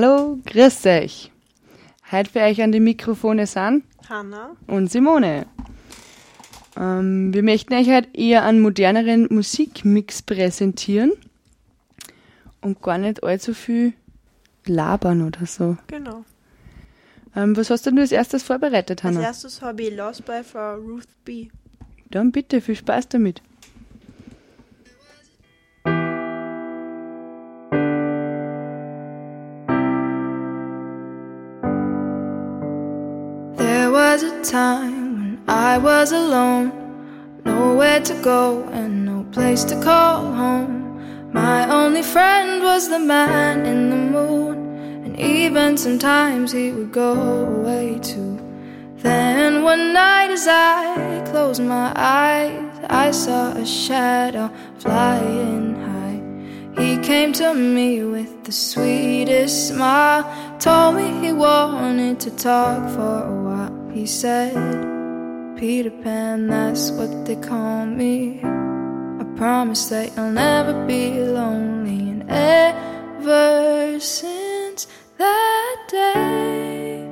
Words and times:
Hallo, 0.00 0.38
grüß 0.46 0.86
euch. 0.86 1.32
Heute 2.12 2.30
für 2.30 2.38
euch 2.38 2.62
an 2.62 2.70
die 2.70 2.78
Mikrofone 2.78 3.48
sind 3.48 3.82
Hanna. 4.08 4.54
und 4.68 4.92
Simone. 4.92 5.46
Ähm, 6.76 7.34
wir 7.34 7.42
möchten 7.42 7.74
euch 7.74 7.90
heute 7.90 8.08
eher 8.16 8.44
einen 8.44 8.60
moderneren 8.60 9.26
Musikmix 9.28 10.22
präsentieren 10.22 11.14
und 12.60 12.80
gar 12.80 12.98
nicht 12.98 13.24
allzu 13.24 13.54
viel 13.54 13.92
labern 14.66 15.26
oder 15.26 15.46
so. 15.46 15.76
Genau. 15.88 16.24
Ähm, 17.34 17.56
was 17.56 17.68
hast 17.70 17.86
denn 17.86 17.96
du 17.96 18.02
als 18.02 18.12
erstes 18.12 18.44
vorbereitet, 18.44 19.04
Als 19.04 19.16
Hannah? 19.16 19.26
erstes 19.26 19.62
habe 19.62 19.82
ich 19.82 19.96
Lost 19.96 20.24
by 20.24 20.44
for 20.44 20.76
Ruth 20.76 21.08
B. 21.24 21.48
Dann 22.08 22.30
bitte, 22.30 22.60
viel 22.60 22.76
Spaß 22.76 23.08
damit. 23.08 23.42
Time 34.48 35.20
when 35.20 35.42
I 35.46 35.76
was 35.76 36.12
alone, 36.12 36.72
nowhere 37.44 38.00
to 38.00 38.14
go 38.22 38.64
and 38.72 39.04
no 39.04 39.26
place 39.30 39.62
to 39.64 39.78
call 39.82 40.32
home. 40.32 41.30
My 41.32 41.68
only 41.68 42.02
friend 42.02 42.62
was 42.62 42.88
the 42.88 42.98
man 42.98 43.66
in 43.66 43.90
the 43.90 43.96
moon, 43.96 44.56
and 45.04 45.20
even 45.20 45.76
sometimes 45.76 46.50
he 46.52 46.72
would 46.72 46.92
go 46.92 47.12
away 47.12 47.98
too. 48.02 48.40
Then 48.96 49.64
one 49.64 49.92
night, 49.92 50.30
as 50.30 50.48
I 50.48 51.22
closed 51.30 51.62
my 51.62 51.92
eyes, 51.94 52.86
I 52.88 53.10
saw 53.10 53.52
a 53.52 53.66
shadow 53.66 54.50
flying 54.78 55.74
high. 55.88 56.82
He 56.82 56.96
came 57.02 57.34
to 57.34 57.52
me 57.52 58.02
with 58.04 58.44
the 58.44 58.52
sweetest 58.52 59.68
smile, 59.68 60.24
told 60.58 60.96
me 60.96 61.06
he 61.20 61.34
wanted 61.34 62.18
to 62.20 62.30
talk 62.30 62.80
for 62.94 63.24
a 63.24 63.42
while. 63.42 63.47
He 63.98 64.06
said, 64.06 64.54
Peter 65.58 65.90
Pan, 65.90 66.46
that's 66.46 66.92
what 66.92 67.26
they 67.26 67.34
call 67.34 67.84
me. 67.84 68.38
I 68.44 69.24
promise 69.36 69.88
that 69.88 70.16
you'll 70.16 70.30
never 70.30 70.86
be 70.86 71.18
lonely. 71.18 72.10
And 72.10 72.22
ever 72.30 73.98
since 73.98 74.86
that 75.16 75.76
day, 75.88 77.02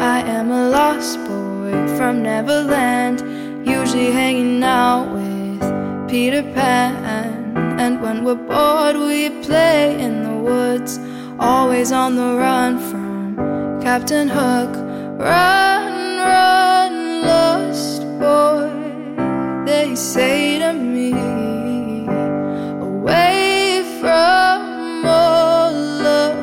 I 0.00 0.20
am 0.22 0.50
a 0.50 0.70
lost 0.70 1.18
boy 1.28 1.72
from 1.98 2.22
Neverland, 2.22 3.20
usually 3.68 4.10
hanging 4.10 4.62
out 4.62 5.12
with 5.12 6.08
Peter 6.08 6.42
Pan. 6.54 7.78
And 7.78 8.00
when 8.00 8.24
we're 8.24 8.36
bored, 8.36 8.96
we 8.96 9.28
play 9.44 10.00
in 10.00 10.22
the 10.22 10.34
woods, 10.34 10.98
always 11.38 11.92
on 11.92 12.16
the 12.16 12.36
run 12.36 12.78
from 12.78 13.05
Captain 13.86 14.28
Hook. 14.28 14.74
Run, 15.16 16.18
run, 16.18 17.22
lost 17.22 18.02
boy, 18.18 18.68
they 19.64 19.94
say 19.94 20.58
to 20.58 20.72
me, 20.72 21.12
away 22.82 23.84
from 24.00 25.06
all 25.06 26.04
of 26.04 26.34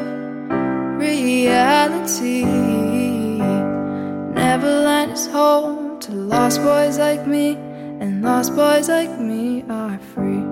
reality. 0.97 2.45
Neverland 4.39 5.11
is 5.11 5.27
home 5.27 5.99
to 5.99 6.13
lost 6.13 6.61
boys 6.61 6.97
like 6.97 7.27
me, 7.27 7.55
and 7.99 8.23
lost 8.23 8.55
boys 8.55 8.87
like 8.87 9.19
me 9.19 9.65
are 9.69 9.99
free. 10.13 10.45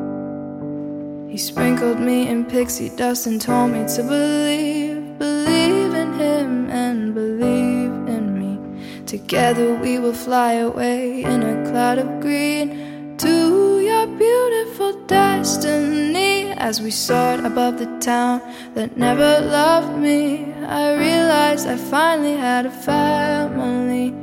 He 1.31 1.38
sprinkled 1.38 2.02
me 2.02 2.28
in 2.28 2.44
pixie 2.44 2.90
dust 2.90 3.28
and 3.28 3.40
told 3.40 3.72
me 3.72 3.85
to 3.96 4.03
believe, 4.03 4.52
believe 4.52 4.91
Together 9.32 9.76
we 9.76 9.98
will 9.98 10.12
fly 10.12 10.56
away 10.56 11.24
in 11.24 11.42
a 11.42 11.72
cloud 11.72 11.98
of 11.98 12.20
green 12.20 13.16
to 13.16 13.80
your 13.80 14.06
beautiful 14.06 14.92
destiny. 15.08 16.52
As 16.52 16.82
we 16.82 16.92
soared 16.92 17.46
above 17.46 17.80
the 17.80 17.86
town 18.02 18.42
that 18.74 18.98
never 18.98 19.40
loved 19.40 19.98
me, 19.98 20.52
I 20.66 20.98
realized 20.98 21.66
I 21.66 21.78
finally 21.78 22.36
had 22.36 22.66
a 22.66 22.72
family. 22.72 24.14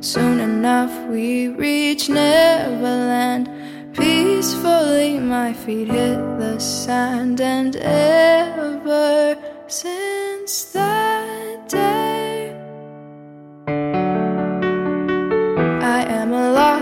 Soon 0.00 0.38
enough 0.38 0.94
we 1.08 1.48
reached 1.48 2.08
Neverland. 2.08 3.50
Peacefully 3.94 5.18
my 5.18 5.52
feet 5.54 5.88
hit 5.88 6.18
the 6.38 6.60
sand, 6.60 7.40
and 7.40 7.74
ever 7.74 9.36
since 9.66 10.66
that 10.66 10.91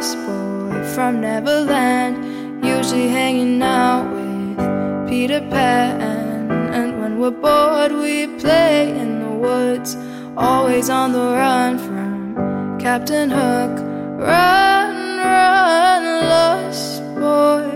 lost 0.00 0.16
boy 0.24 0.82
from 0.94 1.20
Neverland, 1.20 2.64
usually 2.64 3.08
hanging 3.08 3.60
out 3.62 4.06
with 4.14 5.10
Peter 5.10 5.40
Pan. 5.50 6.50
And 6.72 7.02
when 7.02 7.18
we're 7.20 7.38
bored, 7.44 7.92
we 7.92 8.26
play 8.38 8.98
in 8.98 9.20
the 9.20 9.34
woods, 9.46 9.98
always 10.38 10.88
on 10.88 11.12
the 11.12 11.26
run 11.42 11.78
from 11.78 12.78
Captain 12.80 13.28
Hook. 13.28 13.74
Run, 14.18 15.18
run, 15.18 16.02
lost 16.34 17.02
boy, 17.20 17.68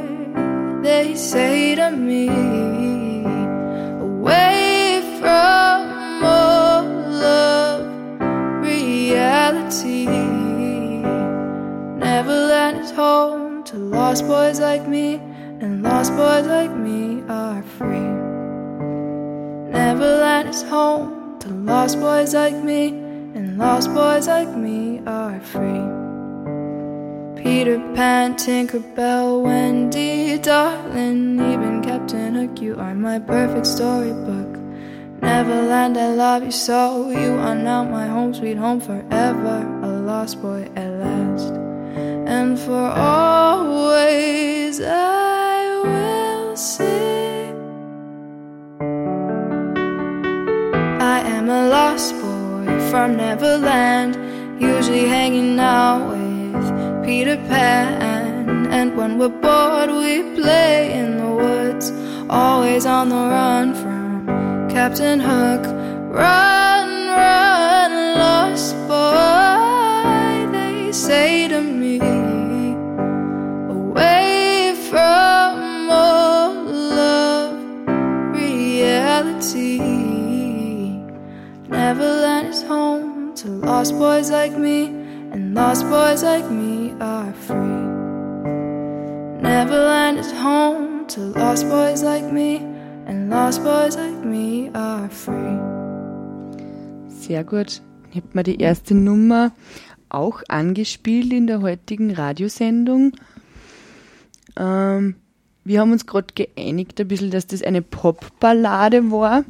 they 0.83 1.15
say 1.15 1.75
to 1.75 1.91
me. 1.91 2.29
Away 4.01 5.03
from 5.21 5.74
is 12.85 12.91
home 12.91 13.65
to 13.65 13.77
lost 13.77 14.27
boys 14.27 14.61
like 14.61 14.87
me, 14.87 15.15
and 15.63 15.83
lost 15.83 16.11
boys 16.17 16.47
like 16.47 16.75
me 16.77 17.23
are 17.29 17.63
free. 17.79 18.11
Neverland 19.73 20.51
is 20.51 20.63
home 20.63 21.39
to 21.41 21.49
lost 21.49 21.99
boys 21.99 22.35
like 22.35 22.57
me, 22.71 22.89
and 23.37 23.57
lost 23.57 23.89
boys 23.95 24.27
like 24.29 24.55
me 24.55 25.01
are 25.07 25.41
free. 25.41 25.87
Peter 27.43 27.79
Pan, 27.95 28.37
Tinker 28.37 28.81
Bell, 28.97 29.41
Wendy, 29.43 30.37
darling, 30.39 31.41
even 31.53 31.83
Captain 31.83 32.35
Hook, 32.35 32.61
you 32.61 32.79
are 32.79 32.95
my 32.95 33.19
perfect 33.19 33.67
storybook. 33.67 34.51
Neverland, 35.23 35.97
I 35.97 36.09
love 36.13 36.45
you 36.45 36.51
so. 36.51 37.09
You 37.09 37.33
are 37.47 37.55
now 37.55 37.83
my 37.85 38.07
home, 38.07 38.35
sweet 38.35 38.59
home 38.59 38.81
forever. 38.81 39.57
A 39.83 39.89
lost 39.89 40.43
boy 40.43 40.69
at. 40.77 41.04
And 42.37 42.59
for 42.59 42.87
always 43.15 44.81
I 44.81 45.55
will 45.85 46.57
sing. 46.57 47.55
I 51.01 51.21
am 51.37 51.49
a 51.49 51.69
lost 51.69 52.13
boy 52.15 52.67
from 52.91 53.17
Neverland, 53.17 54.15
usually 54.61 55.07
hanging 55.07 55.61
out 55.61 56.03
with 56.11 57.05
Peter 57.07 57.37
Pan. 57.37 58.67
And 58.79 58.97
when 58.97 59.17
we're 59.19 59.37
bored, 59.45 59.91
we 59.91 60.15
play 60.35 60.93
in 60.93 61.19
the 61.19 61.31
woods, 61.43 61.93
always 62.29 62.85
on 62.85 63.11
the 63.11 63.23
run 63.37 63.75
from 63.75 64.27
Captain 64.69 65.21
Hook. 65.21 65.65
Run, 66.23 66.89
run, 67.23 67.93
lost 68.19 68.75
boy, 68.89 70.51
they 70.51 70.91
say 70.91 71.47
to 71.47 71.61
me. 71.61 72.24
Neverland 81.85 82.49
is 82.49 82.63
home 82.63 83.35
to 83.35 83.49
lost 83.61 83.93
boys 83.99 84.31
like 84.31 84.57
me, 84.57 84.87
and 85.33 85.55
lost 85.55 85.85
boys 85.91 86.23
like 86.23 86.51
me 86.51 86.95
are 86.99 87.31
free. 87.35 87.85
Neverland 89.43 90.19
is 90.19 90.33
home 90.33 91.07
to 91.09 91.21
lost 91.39 91.69
boys 91.69 92.03
like 92.03 92.33
me, 92.33 92.57
and 93.07 93.29
lost 93.29 93.63
boys 93.63 93.97
like 93.97 94.25
me 94.25 94.71
are 94.75 95.11
free. 95.11 95.59
Sehr 97.21 97.45
gut. 97.45 97.83
Ich 98.13 98.17
habe 98.17 98.29
mir 98.33 98.45
die 98.45 98.61
erste 98.61 98.95
Nummer 98.95 99.53
auch 100.09 100.43
angespielt 100.49 101.35
in 101.35 101.47
der 101.47 101.61
heutigen 101.61 102.15
Radiosendung. 102.15 103.13
Ähm, 104.57 105.17
wir 105.65 105.81
haben 105.81 105.93
uns 105.93 106.07
gerade 106.07 106.33
geeinigt, 106.35 106.99
ein 106.99 107.09
bisschen, 107.09 107.31
dass 107.31 107.47
das 107.47 107.63
eine 107.63 107.83
Popballade 107.83 109.11
war. 109.11 109.45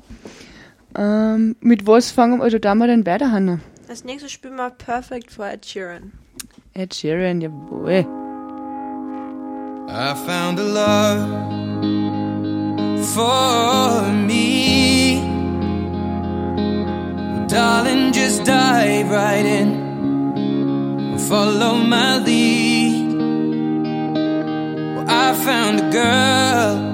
Ähm, 0.96 1.56
mit 1.60 1.86
was 1.86 2.10
fangen 2.10 2.38
wir, 2.38 2.44
also 2.44 2.58
da 2.58 2.74
mal 2.74 2.88
dann 2.88 3.06
weiter, 3.06 3.30
Hannah? 3.30 3.60
Als 3.88 4.04
nächstes 4.04 4.32
spielen 4.32 4.56
wir 4.56 4.70
Perfect 4.70 5.30
for 5.30 5.46
Ed 5.46 5.66
Sheeran. 5.66 6.12
Ed 6.74 6.94
Sheeran, 6.94 7.40
jawohl. 7.40 8.06
I 9.88 10.14
found 10.26 10.58
a 10.58 10.62
love 10.62 11.28
for 13.14 14.02
me. 14.26 15.20
Well, 16.56 17.46
darling, 17.46 18.12
just 18.12 18.44
dive 18.44 19.10
right 19.10 19.44
in 19.44 19.84
follow 21.28 21.74
my 21.76 22.18
lead. 22.18 23.12
Well, 24.94 25.06
I 25.08 25.34
found 25.34 25.80
a 25.80 25.90
girl, 25.90 26.93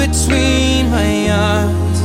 between 0.00 0.90
my 0.90 1.28
arms, 1.30 2.00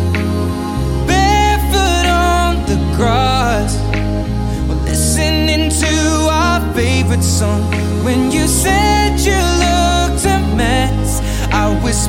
barefoot 1.07 2.05
on 2.05 2.55
the 2.65 2.75
grass. 2.95 3.77
We're 4.67 4.83
listening 4.83 5.69
to 5.69 6.27
our 6.29 6.73
favorite 6.73 7.23
song. 7.23 7.74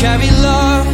Carry 0.00 0.30
love, 0.40 0.89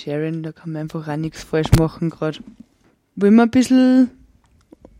Sheeran, 0.00 0.42
da 0.42 0.52
kann 0.52 0.72
man 0.72 0.82
einfach 0.82 1.06
auch 1.06 1.16
nichts 1.16 1.44
falsch 1.44 1.70
machen 1.78 2.10
gerade. 2.10 2.38
Wollen 3.16 3.34
wir 3.34 3.42
ein 3.42 3.50
bisschen 3.50 4.10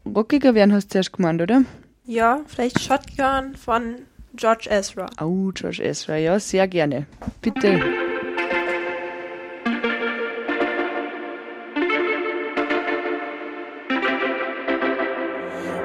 rockiger 0.04 0.54
werden, 0.54 0.72
hast 0.74 0.88
du 0.88 0.92
zuerst 0.92 1.12
gemeint, 1.12 1.40
oder? 1.40 1.62
Ja, 2.04 2.40
vielleicht 2.46 2.80
Shotgun 2.80 3.56
von 3.56 3.94
George 4.34 4.68
Ezra. 4.70 5.06
Oh, 5.20 5.50
George 5.54 5.82
Ezra, 5.82 6.16
ja, 6.16 6.38
sehr 6.38 6.68
gerne. 6.68 7.06
Bitte. 7.40 7.80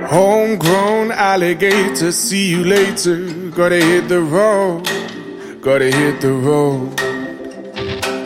Homegrown 0.10 1.12
alligator, 1.12 2.12
see 2.12 2.52
you 2.52 2.64
later. 2.64 3.18
Gotta 3.52 3.76
hit 3.76 4.08
the 4.08 4.20
road, 4.20 4.88
gotta 5.62 5.86
hit 5.86 6.22
the 6.22 6.32
road. 6.32 7.05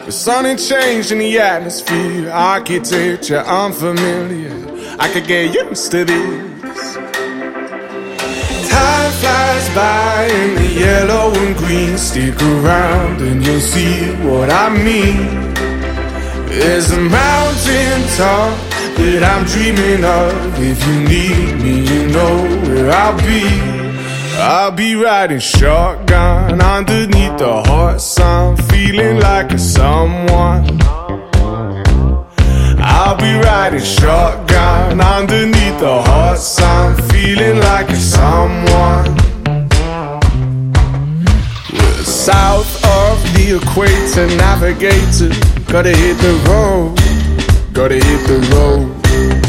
The 0.10 0.14
sun 0.14 0.48
ain't 0.48 0.60
changed 0.60 1.12
in 1.12 1.20
the 1.20 1.38
atmosphere, 1.38 2.32
architecture 2.32 3.42
unfamiliar. 3.42 4.56
I 4.98 5.08
could 5.14 5.28
get 5.28 5.54
used 5.54 5.92
to 5.92 6.04
this. 6.04 6.96
Time 8.72 9.12
flies 9.22 9.70
by 9.76 10.28
in 10.34 10.56
the 10.56 10.68
yellow 10.80 11.32
and 11.32 11.56
green. 11.58 11.96
Stick 12.00 12.42
around 12.42 13.22
and 13.22 13.46
you'll 13.46 13.60
see 13.60 14.10
what 14.26 14.50
I 14.50 14.70
mean. 14.70 15.54
There's 16.48 16.90
a 16.90 17.00
mountain 17.00 18.02
top 18.18 18.58
that 18.98 19.22
I'm 19.32 19.46
dreaming 19.46 20.04
of. 20.04 20.60
If 20.60 20.88
you 20.88 21.02
need 21.08 21.62
me, 21.62 21.86
you 21.88 22.08
know 22.08 22.36
where 22.64 22.90
I'll 22.90 23.16
be. 23.16 23.79
I'll 24.42 24.72
be 24.72 24.96
riding 24.96 25.40
shotgun 25.40 26.62
underneath 26.62 27.38
the 27.38 27.62
hot 27.66 28.00
sun, 28.00 28.56
feeling 28.70 29.20
like 29.20 29.52
a 29.52 29.58
someone. 29.58 30.80
I'll 32.80 33.18
be 33.18 33.34
riding 33.34 33.82
shotgun 33.82 35.02
underneath 35.02 35.80
the 35.80 36.02
hot 36.02 36.38
sun, 36.38 36.96
feeling 37.10 37.60
like 37.60 37.90
a 37.90 37.98
someone. 37.98 39.14
We're 41.74 42.04
south 42.04 42.74
of 42.86 43.22
the 43.34 43.60
equator, 43.62 44.28
navigator. 44.38 45.36
Gotta 45.70 45.90
hit 45.90 46.18
the 46.20 46.34
road, 46.48 46.96
gotta 47.74 47.96
hit 47.96 48.26
the 48.26 48.40
road. 48.56 49.49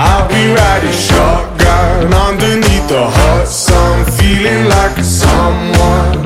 I'll 0.00 0.28
be 0.28 0.54
riding 0.54 0.92
shotgun 0.92 2.14
underneath 2.14 2.86
the 2.86 3.04
hot 3.04 3.48
sun, 3.48 4.04
feeling 4.12 4.68
like 4.70 4.96
someone. 5.02 6.22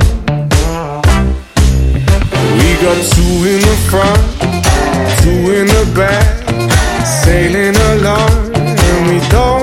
We 2.59 2.69
got 2.85 2.99
two 3.13 3.35
in 3.49 3.59
the 3.69 3.77
front, 3.89 4.21
two 5.21 5.41
in 5.57 5.65
the 5.65 5.85
back, 5.95 6.29
sailing 7.03 7.75
along, 7.93 8.53
and 8.55 8.99
we 9.09 9.17
don't 9.29 9.62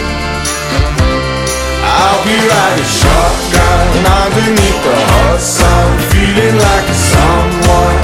I'll 2.21 2.27
be 2.27 2.37
riding 2.37 2.85
shotgun 2.85 4.05
underneath 4.05 4.83
the 4.83 4.93
hot 5.09 5.41
sun, 5.41 5.97
feeling 6.13 6.55
like 6.55 6.85
a 6.85 6.93
someone. 6.93 7.97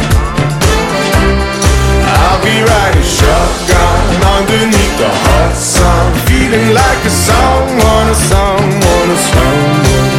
I'll 2.01 2.41
be 2.41 2.57
riding 2.65 3.03
shotgun 3.03 4.01
underneath 4.25 4.97
the 4.97 5.11
hot 5.13 5.53
sun, 5.53 6.15
feeling 6.25 6.73
like 6.73 7.05
a 7.05 7.11
someone, 7.11 8.09
a 8.09 8.15
someone, 8.15 9.09
a 9.11 9.17
someone. 9.17 10.16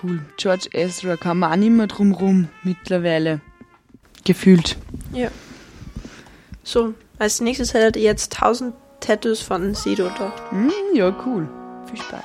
Cool. 0.00 0.20
George 0.36 0.68
Ezra 0.72 1.16
kann 1.16 1.38
man 1.38 1.52
auch 1.52 1.56
nicht 1.56 1.72
mehr 1.72 1.88
drum 1.88 2.12
rum 2.12 2.48
mittlerweile. 2.62 3.40
Gefühlt. 4.24 4.76
Ja. 5.12 5.28
So, 6.62 6.94
als 7.18 7.40
nächstes 7.40 7.74
hätte 7.74 7.98
er 7.98 8.04
jetzt 8.04 8.34
1000 8.34 8.74
Tattoos 9.00 9.40
von 9.40 9.74
Sido 9.74 10.08
da. 10.16 10.32
Mm, 10.52 10.70
ja, 10.94 11.12
cool. 11.26 11.48
Viel 11.86 12.00
Spaß. 12.00 12.22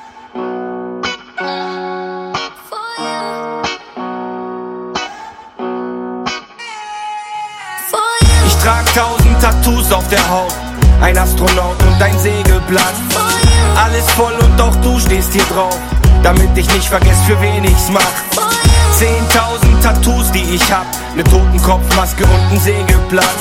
Ich 8.45 8.55
trag 8.61 8.87
1000 8.95 9.41
Tattoos 9.41 9.91
auf 9.91 10.07
der 10.09 10.29
Haut, 10.29 10.53
ein 11.01 11.17
Astronaut 11.17 11.81
und 11.81 12.01
ein 12.01 12.19
Segelblatt. 12.19 12.93
Alles 13.75 14.09
voll 14.11 14.33
und 14.33 14.59
doch 14.59 14.75
du 14.77 14.99
stehst 14.99 15.33
hier 15.33 15.43
drauf. 15.43 15.79
Damit 16.23 16.57
ich 16.57 16.73
nicht 16.73 16.87
vergess, 16.87 17.21
für 17.27 17.39
wen 17.41 17.65
ich's 17.65 17.89
mach. 17.91 18.01
Zehntausend 18.97 19.83
Tattoos, 19.83 20.31
die 20.31 20.55
ich 20.55 20.71
hab. 20.71 20.85
Ne 21.15 21.23
Totenkopfmaske 21.25 22.23
und 22.23 22.51
ein 22.51 22.59
Segelblatt. 22.59 23.35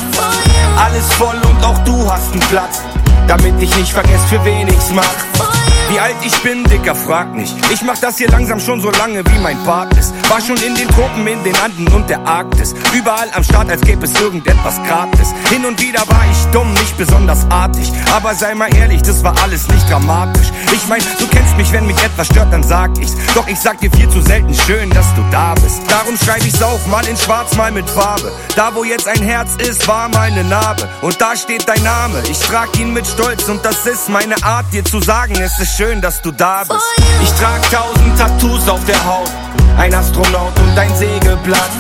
Alles 0.77 1.13
voll 1.13 1.37
und 1.49 1.65
auch 1.65 1.79
du 1.85 2.11
hast 2.11 2.33
einen 2.33 2.41
Platz. 2.41 2.81
Damit 3.29 3.55
ich 3.61 3.75
nicht 3.77 3.93
vergess, 3.93 4.25
für 4.29 4.45
wen 4.45 4.67
ich's 4.67 4.91
mach. 4.93 5.62
Wie 5.93 6.01
alt 6.01 6.17
ich 6.25 6.35
bin, 6.43 6.65
Dicker, 6.65 6.95
frag 6.95 7.35
nicht. 7.35 7.55
Ich 7.71 7.83
mach 7.83 7.99
das 7.99 8.17
hier 8.17 8.29
langsam 8.29 8.59
schon 8.59 8.81
so 8.81 8.91
lange, 8.93 9.23
wie 9.27 9.39
mein 9.41 9.63
Bart 9.67 9.95
ist. 9.99 10.15
War 10.31 10.41
schon 10.41 10.57
in 10.57 10.75
den 10.75 10.89
Tropen, 10.89 11.27
in 11.27 11.45
den 11.45 11.55
Anden 11.57 11.87
und 11.89 12.09
der 12.09 12.27
Arktis. 12.27 12.75
Überall 12.95 13.29
am 13.35 13.45
Start, 13.45 13.69
als 13.69 13.83
gäbe 13.83 14.07
es 14.07 14.19
irgendetwas 14.19 14.83
gratis. 14.85 15.35
Hin 15.51 15.67
und 15.67 15.79
wieder 15.83 16.01
war 16.09 16.25
ich 16.31 16.47
dumm, 16.51 16.73
nicht 16.73 16.97
besonders 16.97 17.45
artig. 17.51 17.93
Aber 18.11 18.35
sei 18.35 18.55
mal 18.55 18.75
ehrlich, 18.75 19.03
das 19.03 19.23
war 19.23 19.35
alles 19.43 19.69
nicht 19.69 19.87
dramatisch. 19.91 20.47
Ich 20.73 20.89
mein, 20.89 21.03
du 21.19 21.27
kennst 21.27 21.59
mich, 21.59 21.71
wenn 21.73 21.87
mich 21.87 22.03
etwas 22.03 22.29
stört, 22.29 22.51
dann 22.51 22.63
sag 22.63 22.97
ich's. 22.99 23.15
Doch 23.35 23.47
ich 23.47 23.61
sag 23.61 23.79
dir 23.81 23.91
viel 23.91 24.09
zu 24.09 24.23
selten 24.23 24.55
schön, 24.55 24.89
dass 24.89 25.15
du 25.15 25.23
da 25.31 25.53
bist. 25.53 25.83
Darum 25.89 26.17
schreib 26.17 26.43
ich's 26.47 26.63
auf, 26.63 26.87
mal 26.87 27.07
in 27.07 27.19
schwarz, 27.19 27.55
mal 27.57 27.71
mit 27.71 27.91
Farbe. 27.91 28.33
Da, 28.57 28.75
wo 28.75 28.83
jetzt 28.83 29.07
ein 29.07 29.23
Herz 29.23 29.57
ist, 29.57 29.87
war 29.87 30.09
meine 30.09 30.43
Narbe. 30.45 30.89
Und 31.03 31.21
da 31.21 31.37
steht 31.37 31.69
dein 31.69 31.83
Name. 31.83 32.23
Ich 32.31 32.39
trag 32.39 32.75
ihn 32.79 32.95
mit 32.95 33.07
Stolz 33.07 33.47
und 33.51 33.63
das 33.63 33.85
ist 33.85 34.09
meine 34.09 34.43
Art, 34.43 34.65
dir 34.73 34.85
zu 34.87 34.99
sagen, 35.03 35.35
es 35.35 35.59
ist 35.59 35.77
schön, 35.77 35.82
dass 35.83 36.23
du 36.23 36.31
da 36.31 36.63
bist. 36.63 36.81
Ich 37.23 37.31
trag 37.33 37.61
tausend 37.71 38.17
Tattoos 38.17 38.69
auf 38.69 38.85
der 38.85 39.05
Haut. 39.05 39.29
Ein 39.77 39.93
Astronaut 39.93 40.57
und 40.61 40.79
ein 40.79 40.95
Segelblatt. 40.95 41.71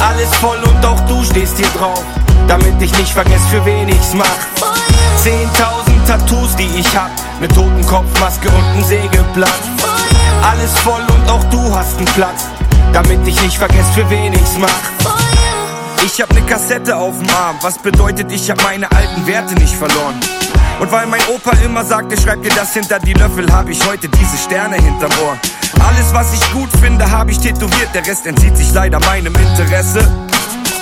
Alles 0.00 0.34
voll 0.40 0.58
und 0.58 0.84
auch 0.84 0.98
du 1.06 1.22
stehst 1.22 1.56
hier 1.56 1.68
drauf. 1.78 2.02
Damit 2.48 2.82
ich 2.82 2.96
nicht 2.98 3.12
vergess, 3.12 3.46
für 3.48 3.64
wen 3.64 3.88
ich's 3.88 4.14
mach. 4.14 4.26
Zehntausend 5.22 6.06
Tattoos, 6.08 6.56
die 6.56 6.68
ich 6.76 6.96
hab. 6.96 7.10
Ne 7.40 7.46
Totenkopfmaske 7.46 8.48
und 8.48 8.64
ein 8.76 8.84
Segelblatt. 8.84 9.62
Alles 10.42 10.76
voll 10.80 11.02
und 11.14 11.30
auch 11.30 11.44
du 11.44 11.72
hast 11.72 11.98
einen 11.98 12.06
Platz. 12.06 12.46
Damit 12.92 13.24
ich 13.28 13.40
nicht 13.42 13.58
vergess, 13.58 13.86
für 13.94 14.10
wen 14.10 14.32
ich's 14.32 14.58
mach. 14.58 15.14
Ich 16.04 16.20
hab 16.20 16.32
ne 16.34 16.42
Kassette 16.42 16.96
auf 16.96 17.16
dem 17.16 17.30
Arm, 17.30 17.56
was 17.62 17.78
bedeutet, 17.78 18.32
ich 18.32 18.50
hab 18.50 18.60
meine 18.64 18.90
alten 18.90 19.24
Werte 19.28 19.54
nicht 19.54 19.76
verloren. 19.76 20.18
Und 20.80 20.90
weil 20.90 21.06
mein 21.06 21.20
Opa 21.28 21.52
immer 21.62 21.84
sagte, 21.84 22.18
schreib 22.20 22.42
dir 22.42 22.52
das 22.54 22.72
hinter 22.72 22.98
die 22.98 23.12
Löffel, 23.12 23.52
hab 23.52 23.68
ich 23.68 23.86
heute 23.86 24.08
diese 24.08 24.38
Sterne 24.38 24.76
hinterm 24.76 25.12
Ohr. 25.22 25.36
Alles, 25.86 26.12
was 26.12 26.32
ich 26.32 26.52
gut 26.52 26.70
finde, 26.80 27.10
hab 27.10 27.28
ich 27.28 27.38
tätowiert, 27.38 27.94
der 27.94 28.06
Rest 28.06 28.26
entzieht 28.26 28.56
sich 28.56 28.72
leider 28.72 28.98
meinem 29.00 29.34
Interesse. 29.34 30.10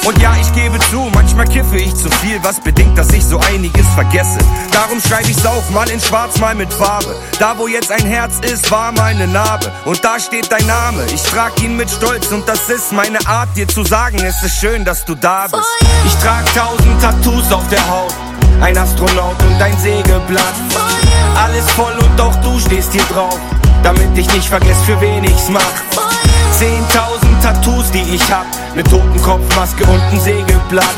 Und 0.05 0.23
ja, 0.23 0.35
ich 0.41 0.53
gebe 0.55 0.79
zu, 0.91 1.11
manchmal 1.13 1.47
kiffe 1.47 1.77
ich 1.77 1.95
zu 1.95 2.09
viel, 2.23 2.39
was 2.43 2.61
bedingt, 2.61 2.97
dass 2.97 3.13
ich 3.13 3.25
so 3.25 3.41
einiges 3.41 3.87
vergesse. 3.89 4.39
Darum 4.73 5.01
schreibe 5.01 5.29
ich's 5.29 5.45
auf, 5.45 5.69
mal 5.71 5.91
in 5.91 6.01
schwarz, 6.01 6.39
mal 6.39 6.55
mit 6.55 6.73
Farbe. 6.73 7.15
Da, 7.39 7.59
wo 7.59 7.67
jetzt 7.67 7.91
ein 7.91 8.07
Herz 8.07 8.35
ist, 8.41 8.71
war 8.71 8.93
meine 8.93 9.27
Narbe. 9.27 9.71
Und 9.85 10.03
da 10.05 10.19
steht 10.21 10.51
dein 10.51 10.67
Name, 10.67 11.05
ich 11.13 11.23
trag 11.25 11.61
ihn 11.63 11.77
mit 11.77 11.91
Stolz 11.91 12.29
und 12.29 12.49
das 12.49 12.71
ist 12.71 12.93
meine 12.93 13.19
Art, 13.27 13.49
dir 13.57 13.67
zu 13.67 13.85
sagen, 13.85 14.19
es 14.25 14.43
ist 14.43 14.61
schön, 14.61 14.85
dass 14.85 15.05
du 15.05 15.17
da 15.17 15.49
bist. 15.49 15.67
Ich 16.07 16.15
trag 16.23 16.45
tausend 16.55 17.03
Tattoos 17.03 17.53
auf 17.53 17.69
der 17.69 17.87
Haut. 17.91 18.28
Ein 18.61 18.77
Astronaut 18.77 19.37
und 19.43 19.63
ein 19.63 19.77
Segelblatt. 19.79 20.55
Alles 21.37 21.71
voll 21.71 21.93
und 21.93 22.21
auch 22.21 22.35
du 22.43 22.59
stehst 22.59 22.93
hier 22.93 23.05
drauf. 23.05 23.39
Damit 23.83 24.17
ich 24.17 24.33
nicht 24.33 24.49
vergess, 24.49 24.83
für 24.85 25.01
wen 25.01 25.23
ich's 25.25 25.49
mach. 25.49 25.63
Zehntausend 26.59 27.43
Tattoos, 27.43 27.91
die 27.93 28.15
ich 28.15 28.33
hab. 28.33 28.47
Ne 28.75 28.83
Totenkopfmaske 28.83 29.85
und 29.85 30.01
ein 30.01 30.21
Segelblatt. 30.21 30.97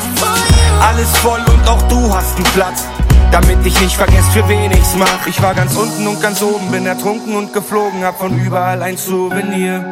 Alles 0.81 1.15
voll 1.17 1.39
und 1.39 1.67
auch 1.69 1.81
du 1.83 2.13
hast 2.13 2.35
einen 2.35 2.45
Platz. 2.45 2.85
Damit 3.31 3.65
ich 3.65 3.79
nicht 3.79 3.95
vergess, 3.95 4.27
für 4.33 4.47
wen 4.49 4.71
ich's 4.71 4.95
mach. 4.97 5.27
Ich 5.27 5.41
war 5.41 5.53
ganz 5.53 5.75
unten 5.75 6.07
und 6.07 6.19
ganz 6.21 6.41
oben, 6.41 6.71
bin 6.71 6.85
ertrunken 6.87 7.35
und 7.35 7.53
geflogen, 7.53 8.03
hab 8.03 8.17
von 8.17 8.37
überall 8.39 8.81
ein 8.81 8.97
Souvenir. 8.97 9.85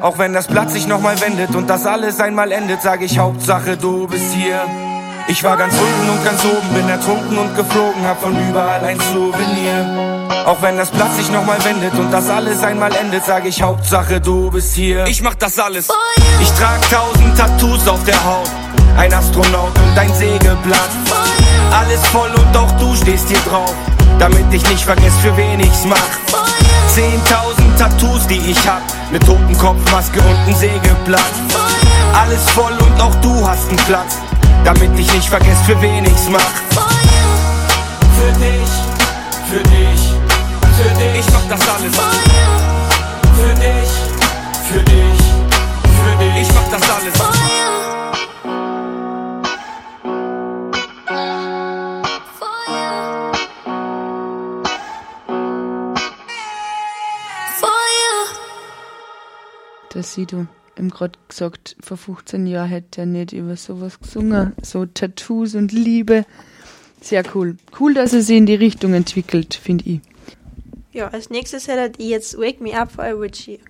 Auch 0.00 0.16
wenn 0.16 0.32
das 0.32 0.46
Blatt 0.46 0.70
sich 0.70 0.86
nochmal 0.86 1.20
wendet 1.20 1.54
und 1.54 1.68
das 1.68 1.84
alles 1.84 2.18
einmal 2.18 2.50
endet, 2.50 2.80
sag 2.80 3.02
ich 3.02 3.18
Hauptsache 3.18 3.76
du 3.76 4.06
bist 4.08 4.32
hier. 4.32 4.89
Ich 5.30 5.44
war 5.44 5.56
ganz 5.56 5.72
unten 5.74 6.10
und 6.10 6.24
ganz 6.24 6.44
oben, 6.44 6.74
bin 6.74 6.88
ertrunken 6.88 7.38
und 7.38 7.54
geflogen, 7.54 8.04
hab 8.04 8.20
von 8.20 8.36
überall 8.48 8.84
ein 8.84 8.98
Souvenir. 8.98 10.26
Auch 10.44 10.60
wenn 10.60 10.76
das 10.76 10.90
Blatt 10.90 11.14
sich 11.14 11.30
nochmal 11.30 11.64
wendet 11.64 11.94
und 11.94 12.10
das 12.10 12.28
alles 12.28 12.64
einmal 12.64 12.92
endet, 12.96 13.24
sag 13.24 13.46
ich 13.46 13.62
Hauptsache 13.62 14.20
du 14.20 14.50
bist 14.50 14.74
hier. 14.74 15.06
Ich 15.06 15.22
mach 15.22 15.36
das 15.36 15.56
alles. 15.60 15.86
Ich 16.42 16.50
trag 16.54 16.80
tausend 16.90 17.38
Tattoos 17.38 17.86
auf 17.86 18.02
der 18.02 18.24
Haut. 18.24 18.50
Ein 18.96 19.14
Astronaut 19.14 19.70
und 19.78 19.96
ein 19.96 20.12
Segelblatt. 20.14 20.90
Alles 21.70 22.04
voll 22.08 22.30
und 22.30 22.56
auch 22.56 22.72
du 22.80 22.96
stehst 22.96 23.28
hier 23.28 23.38
drauf. 23.48 23.74
Damit 24.18 24.52
ich 24.52 24.68
nicht 24.68 24.82
vergess, 24.82 25.16
für 25.22 25.36
wen 25.36 25.60
ich's 25.60 25.84
mach. 25.84 26.10
Zehntausend 26.88 27.78
Tattoos, 27.78 28.26
die 28.26 28.50
ich 28.50 28.68
hab. 28.68 28.82
Ne 29.12 29.20
Totenkopfmaske 29.20 30.18
und 30.18 30.48
ein 30.48 30.56
Segelblatt. 30.56 31.34
Alles 32.20 32.50
voll 32.50 32.72
und 32.72 33.00
auch 33.00 33.14
du 33.22 33.48
hast 33.48 33.68
einen 33.68 33.76
Platz. 33.86 34.18
Damit 34.64 34.98
ich 34.98 35.12
nicht 35.12 35.28
vergess, 35.28 35.58
für 35.66 35.80
wen 35.80 36.04
ich's 36.04 36.28
mach. 36.28 36.40
Für 38.16 38.32
dich, 38.38 38.70
für 39.48 39.62
dich, 39.62 40.02
für 40.76 40.94
dich. 40.98 41.18
Ich 41.20 41.32
mach 41.32 41.48
das 41.48 41.68
alles. 41.68 41.96
Für 43.36 43.54
dich, 43.54 43.90
für 44.70 44.82
dich, 44.82 45.20
für 46.04 46.16
dich. 46.18 46.42
Ich 46.42 46.54
mach 46.54 46.68
das 46.70 46.90
alles. 46.90 47.14
Das 59.92 60.14
siehst 60.14 60.32
du. 60.32 60.46
Ihm 60.78 60.90
gerade 60.90 61.18
gesagt, 61.28 61.76
vor 61.80 61.96
15 61.96 62.46
Jahren 62.46 62.68
hätte 62.68 63.02
er 63.02 63.06
nicht 63.06 63.32
über 63.32 63.56
sowas 63.56 64.00
gesungen. 64.00 64.52
So 64.62 64.86
Tattoos 64.86 65.54
und 65.54 65.72
Liebe. 65.72 66.24
Sehr 67.00 67.22
cool. 67.34 67.56
Cool, 67.78 67.94
dass 67.94 68.12
er 68.12 68.22
sich 68.22 68.36
in 68.36 68.46
die 68.46 68.54
Richtung 68.54 68.94
entwickelt, 68.94 69.54
finde 69.54 69.84
ich. 69.88 70.00
Ja, 70.92 71.08
als 71.08 71.30
nächstes 71.30 71.68
hättet 71.68 71.98
ihr 71.98 72.08
jetzt 72.08 72.36
Wake 72.36 72.60
Me 72.60 72.78
Up 72.78 72.90
for 72.92 73.04
Avicii. 73.04 73.60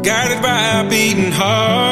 guided 0.02 0.42
by 0.42 0.81
a 0.81 0.88
beating 0.88 1.33
heart. 1.33 1.91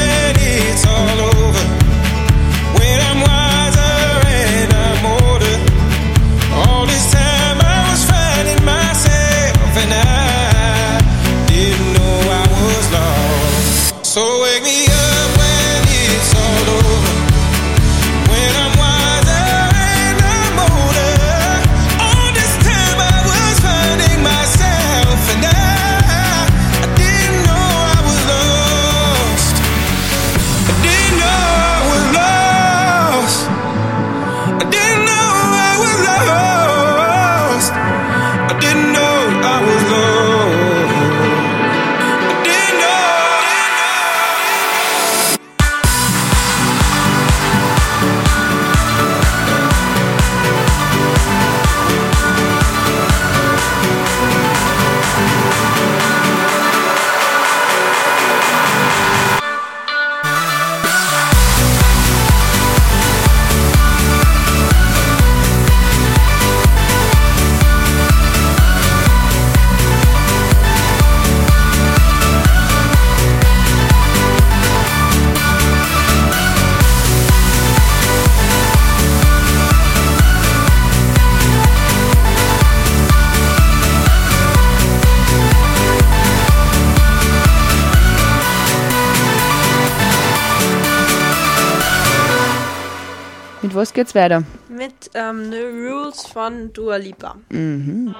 Mit 93.71 93.77
was 93.77 93.93
geht's 93.93 94.13
weiter? 94.13 94.43
Mit 94.67 95.11
ähm, 95.13 95.49
The 95.49 95.63
Rules 95.63 96.25
von 96.27 96.73
Dua 96.73 96.97
Lipa. 96.97 97.37
Mhm. 97.49 98.13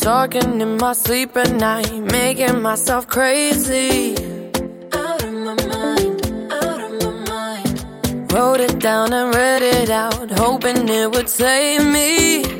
Talking 0.00 0.60
in 0.60 0.76
my 0.76 0.94
sleep 0.94 1.36
at 1.36 1.50
night, 1.50 1.90
making 2.12 2.62
myself 2.62 3.08
crazy. 3.08 4.14
Out 4.94 5.24
of 5.24 5.32
my 5.32 5.56
mind, 5.66 6.52
out 6.62 6.80
of 6.80 6.92
my 7.02 7.12
mind. 7.28 8.32
Wrote 8.32 8.60
it 8.60 8.78
down 8.78 9.12
and 9.12 9.34
read 9.34 9.62
it 9.62 9.90
out, 9.90 10.30
hoping 10.38 10.88
it 10.88 11.10
would 11.10 11.28
save 11.28 11.84
me. 11.84 12.59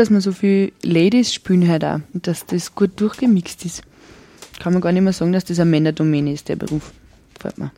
Dass 0.00 0.10
man 0.10 0.20
so 0.20 0.32
viel 0.32 0.72
Ladies 0.82 1.32
spielen 1.32 1.68
halt 1.68 1.84
auch 1.84 2.00
und 2.14 2.26
dass 2.26 2.46
das 2.46 2.74
gut 2.74 2.92
durchgemixt 2.96 3.64
ist. 3.64 3.82
Kann 4.58 4.72
man 4.72 4.82
gar 4.82 4.92
nicht 4.92 5.02
mehr 5.02 5.12
sagen, 5.12 5.32
dass 5.32 5.44
das 5.44 5.60
eine 5.60 5.70
Männerdomäne 5.70 6.32
ist, 6.32 6.48
der 6.48 6.56
Beruf. 6.56 6.92
Gefällt 7.34 7.58
mir. 7.58 7.70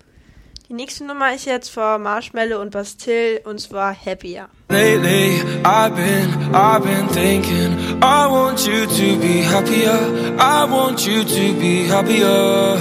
Die 0.68 0.74
nächste 0.74 1.04
Nummer 1.04 1.34
ist 1.34 1.44
jetzt 1.44 1.68
von 1.68 2.02
Marshmallow 2.02 2.60
und 2.60 2.70
Bastille 2.70 3.40
und 3.44 3.60
zwar 3.60 3.94
Happier. 3.94 4.48
Lately, 4.70 5.42
I've 5.64 5.94
been, 5.94 6.54
I've 6.54 6.82
been 6.82 7.08
thinking, 7.08 7.76
I 8.02 8.26
want 8.26 8.66
you 8.66 8.86
to 8.86 9.18
be 9.20 9.42
happier. 9.42 9.92
I 10.38 10.64
want 10.64 11.06
you 11.06 11.24
to 11.24 11.60
be 11.60 11.88
happier. 11.88 12.78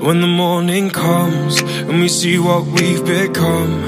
When 0.00 0.20
the 0.20 0.26
morning 0.26 0.90
comes 0.90 1.62
and 1.88 2.00
we 2.00 2.08
see 2.08 2.38
what 2.38 2.64
we've 2.74 3.04
become. 3.04 3.87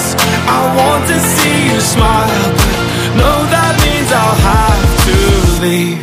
I 0.47 0.61
want 0.77 1.07
to 1.07 1.17
see 1.19 1.57
you 1.69 1.79
smile. 1.79 2.49
But 2.57 2.77
no, 3.21 3.31
that 3.53 3.73
means 3.83 4.09
I'll 4.11 4.39
have 4.51 4.85
to 5.05 5.17
leave. 5.63 6.01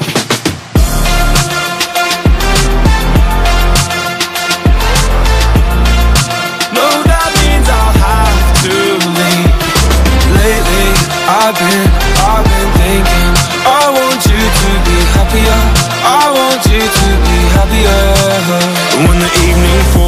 No, 6.79 6.87
that 7.11 7.31
means 7.43 7.67
I'll 7.67 7.97
have 8.09 8.43
to 8.65 8.77
leave. 9.19 9.55
Lately, 10.39 10.91
I've 11.27 11.57
been, 11.59 11.89
I've 12.23 12.47
been 12.47 12.71
thinking 12.79 13.29
I 13.67 13.85
want 13.91 14.21
you 14.25 14.43
to 14.63 14.71
be 14.87 14.99
happier. 15.17 15.61
I 16.01 16.25
want 16.33 16.63
you 16.73 16.81
to 16.81 17.09
be 17.27 17.39
happier. 17.57 18.01
When 19.05 19.19
the 19.19 19.31
evening 19.47 19.83
falls 19.93 20.08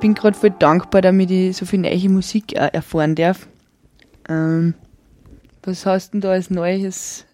bin 0.00 0.14
gerade 0.14 0.36
voll 0.36 0.50
dankbar, 0.50 1.02
damit 1.02 1.30
ich 1.30 1.56
so 1.56 1.66
viel 1.66 1.78
neue 1.78 2.08
Musik 2.08 2.54
äh, 2.54 2.70
erfahren 2.72 3.14
darf. 3.14 3.46
Ähm, 4.28 4.74
was 5.62 5.86
hast 5.86 6.14
denn 6.14 6.20
da 6.20 6.30
als 6.30 6.50
Neues 6.50 7.26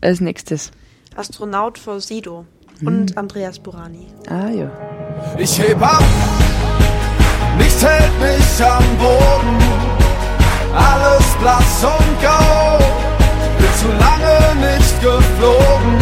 als 0.00 0.20
nächstes? 0.20 0.72
Astronaut 1.16 1.78
vor 1.78 2.00
Sido 2.00 2.44
und 2.84 3.16
Andreas 3.16 3.58
Burani. 3.58 4.06
Ah 4.28 4.48
ja. 4.48 4.70
Ich 5.38 5.58
heb 5.60 5.80
ab, 5.80 6.02
nichts 7.58 7.84
hält 7.84 8.12
mich 8.20 8.64
am 8.66 8.84
Boden. 8.98 9.58
Alles 10.74 11.26
blass 11.40 11.84
und 11.84 12.20
grau, 12.22 12.78
bin 13.58 13.72
zu 13.78 13.88
lange 13.88 14.74
nicht 14.74 15.00
geflogen. 15.02 15.98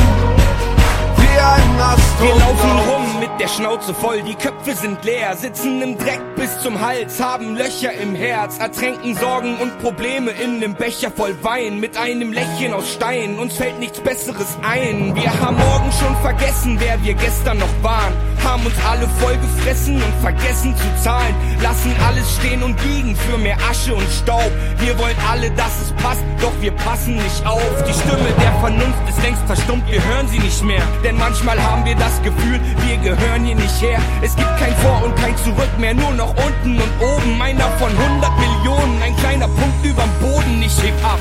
Wie 1.16 1.38
ein 1.38 1.76
Wir 2.20 2.34
laufen 2.38 2.70
Astronaut. 2.70 2.88
rum 2.88 2.99
der 3.40 3.48
Schnauze 3.48 3.94
voll, 3.94 4.20
die 4.20 4.34
Köpfe 4.34 4.74
sind 4.74 5.02
leer, 5.02 5.34
sitzen 5.34 5.80
im 5.80 5.96
Dreck 5.96 6.20
bis 6.36 6.60
zum 6.60 6.78
Hals, 6.78 7.18
haben 7.22 7.56
Löcher 7.56 7.90
im 7.94 8.14
Herz, 8.14 8.58
ertränken 8.58 9.16
Sorgen 9.16 9.56
und 9.56 9.78
Probleme 9.78 10.30
in 10.32 10.58
nem 10.58 10.74
Becher 10.74 11.10
voll 11.10 11.34
Wein, 11.42 11.80
mit 11.80 11.96
einem 11.96 12.34
Lächeln 12.34 12.74
aus 12.74 12.92
Stein, 12.92 13.38
uns 13.38 13.56
fällt 13.56 13.78
nichts 13.78 13.98
Besseres 14.00 14.58
ein. 14.62 15.14
Wir 15.14 15.32
haben 15.40 15.56
morgen 15.56 15.90
schon 15.90 16.14
vergessen, 16.16 16.76
wer 16.80 17.02
wir 17.02 17.14
gestern 17.14 17.58
noch 17.58 17.82
waren, 17.82 18.12
haben 18.44 18.66
uns 18.66 18.74
alle 18.86 19.08
voll 19.20 19.38
gefressen 19.38 19.96
und 19.96 20.14
vergessen 20.20 20.76
zu 20.76 21.02
zahlen, 21.02 21.34
lassen 21.62 21.94
alles 22.06 22.36
stehen 22.36 22.62
und 22.62 22.76
liegen 22.84 23.16
für 23.16 23.38
mehr 23.38 23.56
Asche 23.70 23.94
und 23.94 24.10
Staub. 24.10 24.50
Wir 24.80 24.98
wollen 24.98 25.16
alle, 25.30 25.50
dass 25.52 25.80
es 25.80 25.92
passt, 26.02 26.24
doch 26.42 26.52
wir 26.60 26.72
passen 26.72 27.16
nicht 27.16 27.46
auf. 27.46 27.84
Die 27.88 27.94
Stimme 27.94 28.28
der 28.38 28.52
Vernunft 28.60 29.08
ist 29.08 29.22
längst 29.22 29.42
verstummt, 29.46 29.90
wir 29.90 30.04
hören 30.04 30.28
sie 30.28 30.40
nicht 30.40 30.62
mehr, 30.62 30.82
denn 31.02 31.16
manchmal 31.16 31.58
haben 31.62 31.86
wir 31.86 31.94
das 31.94 32.20
Gefühl, 32.22 32.60
wir 32.86 32.98
gehören 33.30 33.44
hier 33.44 33.54
nicht 33.54 33.80
her. 33.80 33.98
Es 34.22 34.34
gibt 34.34 34.56
kein 34.58 34.74
Vor 34.76 35.02
und 35.04 35.14
kein 35.16 35.36
Zurück 35.38 35.70
mehr, 35.78 35.94
nur 35.94 36.12
noch 36.12 36.30
unten 36.30 36.80
und 36.80 36.92
oben. 37.00 37.40
Einer 37.40 37.70
von 37.78 37.90
100 37.90 38.30
Millionen, 38.38 39.02
ein 39.02 39.16
kleiner 39.16 39.46
Punkt 39.46 39.84
überm 39.84 40.10
Boden. 40.20 40.62
Ich 40.62 40.82
heb 40.82 40.94
ab. 41.04 41.18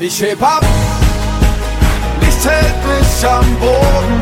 Ich 0.00 0.20
heb 0.20 0.42
ab, 0.42 0.64
nichts 2.20 2.44
hält 2.44 2.80
mich 2.84 3.28
am 3.28 3.46
Boden. 3.60 4.20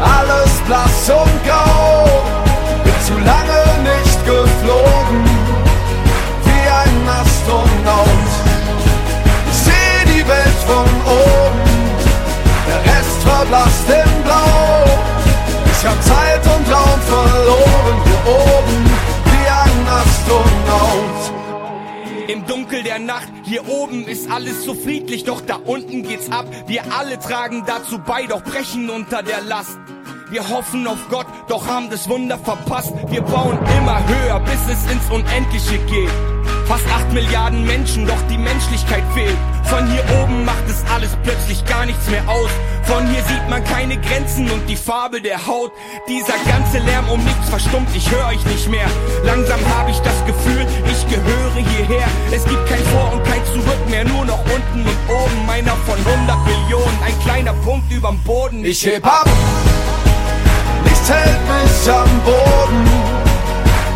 Alles 0.00 0.50
blass 0.66 1.10
und 1.10 1.46
grau, 1.46 2.22
bin 2.82 2.94
zu 3.06 3.14
lange 3.14 3.60
nicht 3.82 4.18
geflogen, 4.26 5.24
wie 6.44 6.68
ein 6.68 7.08
Astronaut. 7.08 8.30
Ich 9.50 9.58
seh 9.58 10.04
die 10.06 10.26
Welt 10.26 10.60
von 10.66 10.88
oben, 11.06 11.60
der 12.66 12.92
Rest 12.92 13.22
verblasst 13.24 13.88
im 13.88 14.22
Blau. 14.24 15.07
Ich 15.80 15.86
hab 15.86 16.02
Zeit 16.02 16.44
und 16.44 16.74
Raum 16.74 17.00
verloren, 17.02 18.02
hier 18.04 18.26
oben, 18.26 18.84
wie 19.26 19.46
ein 19.48 19.86
Astronaut. 19.86 21.30
Im 22.26 22.44
Dunkel 22.46 22.82
der 22.82 22.98
Nacht, 22.98 23.28
hier 23.44 23.68
oben 23.68 24.08
ist 24.08 24.28
alles 24.28 24.64
so 24.64 24.74
friedlich, 24.74 25.22
doch 25.22 25.40
da 25.40 25.54
unten 25.54 26.02
geht's 26.02 26.32
ab. 26.32 26.46
Wir 26.66 26.82
alle 26.92 27.20
tragen 27.20 27.62
dazu 27.64 28.00
bei, 28.00 28.26
doch 28.26 28.42
brechen 28.42 28.90
unter 28.90 29.22
der 29.22 29.40
Last. 29.40 29.78
Wir 30.30 30.46
hoffen 30.46 30.86
auf 30.86 30.98
Gott, 31.08 31.26
doch 31.48 31.66
haben 31.66 31.88
das 31.88 32.06
Wunder 32.06 32.36
verpasst. 32.36 32.92
Wir 33.08 33.22
bauen 33.22 33.58
immer 33.78 33.98
höher, 34.06 34.40
bis 34.40 34.60
es 34.70 34.92
ins 34.92 35.10
Unendliche 35.10 35.78
geht. 35.86 36.10
Fast 36.66 36.84
acht 36.92 37.10
Milliarden 37.14 37.64
Menschen, 37.64 38.06
doch 38.06 38.20
die 38.28 38.36
Menschlichkeit 38.36 39.02
fehlt. 39.14 39.36
Von 39.64 39.90
hier 39.90 40.04
oben 40.20 40.44
macht 40.44 40.68
es 40.68 40.84
alles 40.92 41.16
plötzlich 41.22 41.64
gar 41.64 41.86
nichts 41.86 42.10
mehr 42.10 42.28
aus. 42.28 42.50
Von 42.82 43.06
hier 43.08 43.22
sieht 43.22 43.48
man 43.48 43.64
keine 43.64 43.96
Grenzen 43.98 44.50
und 44.50 44.68
die 44.68 44.76
Farbe 44.76 45.22
der 45.22 45.46
Haut. 45.46 45.72
Dieser 46.06 46.36
ganze 46.46 46.78
Lärm 46.80 47.08
um 47.08 47.24
nichts 47.24 47.48
verstummt, 47.48 47.88
ich 47.94 48.10
höre 48.10 48.26
euch 48.26 48.44
nicht 48.44 48.68
mehr. 48.68 48.86
Langsam 49.24 49.60
habe 49.78 49.90
ich 49.90 49.98
das 50.00 50.26
Gefühl, 50.26 50.66
ich 50.90 51.08
gehöre 51.08 51.54
hierher. 51.54 52.06
Es 52.32 52.44
gibt 52.44 52.66
kein 52.66 52.84
Vor 52.84 53.14
und 53.14 53.24
kein 53.24 53.44
Zurück 53.46 53.88
mehr, 53.88 54.04
nur 54.04 54.26
noch 54.26 54.40
unten 54.40 54.86
und 54.86 54.98
oben. 55.08 55.46
Meiner 55.46 55.74
von 55.86 55.96
100 55.96 56.36
Millionen, 56.44 56.98
ein 57.02 57.18
kleiner 57.20 57.54
Punkt 57.64 57.90
überm 57.90 58.18
Boden. 58.24 58.62
Ich 58.62 58.84
heb 58.84 59.06
ab, 59.06 59.26
nichts 61.08 61.10
hält 61.10 61.40
mich 61.48 61.94
am 61.94 62.20
Boden. 62.24 62.84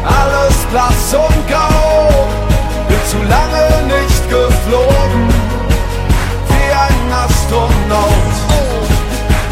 Alles 0.04 0.56
blass 0.70 1.14
und 1.14 1.48
grau, 1.48 2.26
bin 2.88 2.98
zu 3.08 3.18
lange 3.28 3.64
nicht 3.86 4.28
geflogen, 4.28 5.28
wie 6.48 6.72
ein 6.72 7.12
Astronaut. 7.24 8.34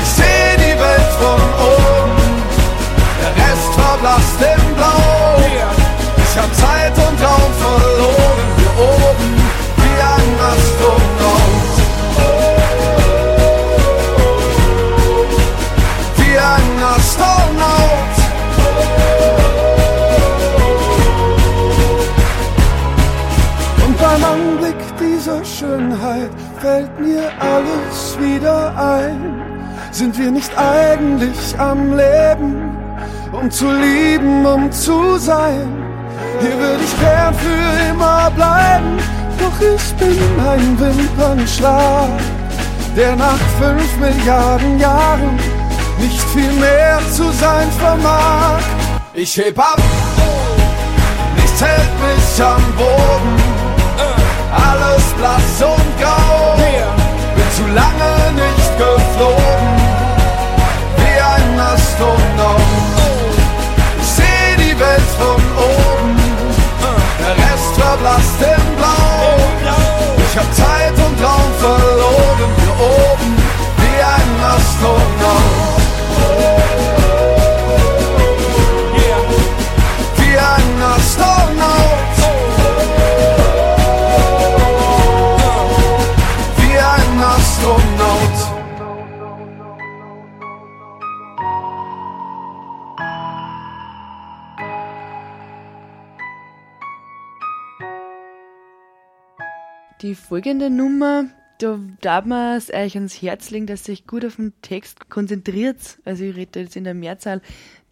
Ich 0.02 0.08
seh 0.08 0.56
die 0.56 0.78
Welt 0.78 1.12
von 1.20 1.40
oben, 1.60 2.42
der 3.20 3.32
Rest 3.44 3.72
verblasst 3.74 4.40
im 4.40 4.74
Blau. 4.74 5.40
Ich 6.16 6.38
hab 6.38 6.54
Zeit 6.54 6.96
und 6.96 7.22
Raum 7.22 7.52
verloren, 7.60 8.40
hier 8.58 8.84
oben, 8.84 9.34
wie 9.76 10.00
ein 10.00 10.30
Astronaut. 10.52 11.19
Fällt 26.60 27.00
mir 27.00 27.30
alles 27.40 28.18
wieder 28.20 28.76
ein. 28.76 29.42
Sind 29.92 30.18
wir 30.18 30.30
nicht 30.30 30.52
eigentlich 30.56 31.58
am 31.58 31.96
Leben, 31.96 32.76
um 33.32 33.50
zu 33.50 33.70
lieben, 33.72 34.44
um 34.44 34.70
zu 34.70 35.16
sein? 35.18 35.68
Hier 36.40 36.56
würde 36.58 36.84
ich 36.84 37.00
gern 37.00 37.34
für 37.34 37.90
immer 37.90 38.30
bleiben, 38.30 38.98
doch 39.38 39.58
ich 39.60 39.94
bin 39.94 40.18
ein 40.38 40.78
Wimpernschlag, 40.78 42.10
der 42.96 43.16
nach 43.16 43.42
fünf 43.60 43.96
Milliarden 43.98 44.78
Jahren 44.78 45.38
nicht 45.98 46.22
viel 46.34 46.52
mehr 46.52 47.00
zu 47.10 47.30
sein 47.32 47.68
vermag. 47.78 48.60
Ich 49.14 49.36
heb 49.36 49.58
ab, 49.58 49.80
nichts 51.36 51.60
hält 51.60 51.94
mich 52.00 52.44
am 52.44 52.62
Boden. 52.76 53.49
Alles 54.52 55.04
blass 55.16 55.62
und 55.62 56.00
grau, 56.00 56.56
bin 57.36 57.50
zu 57.56 57.66
lange 57.72 58.32
nicht 58.34 58.72
geflogen, 58.78 59.76
wie 60.96 61.20
ein 61.20 61.60
Astronaut. 61.60 62.60
Ich 64.00 64.06
seh 64.06 64.56
die 64.56 64.78
Welt 64.78 65.10
von 65.18 65.40
oben, 65.56 66.16
der 67.20 67.34
Rest 67.36 67.72
verblasst 67.78 68.40
im 68.40 68.76
Blau. 68.76 69.38
Ich 70.18 70.36
hab 70.36 70.54
Zeit 70.54 70.94
und 70.94 71.16
Raum 71.24 71.52
verloren, 71.58 72.50
hier 72.58 72.76
oben, 72.86 73.30
wie 73.78 74.00
ein 74.16 74.32
Astronaut. 74.56 75.80
Wie 80.16 80.36
ein 80.38 80.82
Astronaut. 80.96 82.09
Die 100.02 100.14
folgende 100.14 100.70
Nummer, 100.70 101.26
da 101.58 101.78
darf 102.00 102.24
man 102.24 102.56
es 102.56 102.72
euch 102.72 102.94
ans 102.94 103.20
Herz 103.20 103.50
legen, 103.50 103.66
dass 103.66 103.86
ihr 103.86 103.92
euch 103.92 104.06
gut 104.06 104.24
auf 104.24 104.36
den 104.36 104.54
Text 104.62 105.10
konzentriert. 105.10 105.98
Also 106.06 106.24
ich 106.24 106.36
rede 106.36 106.60
jetzt 106.60 106.74
in 106.74 106.84
der 106.84 106.94
Mehrzahl, 106.94 107.42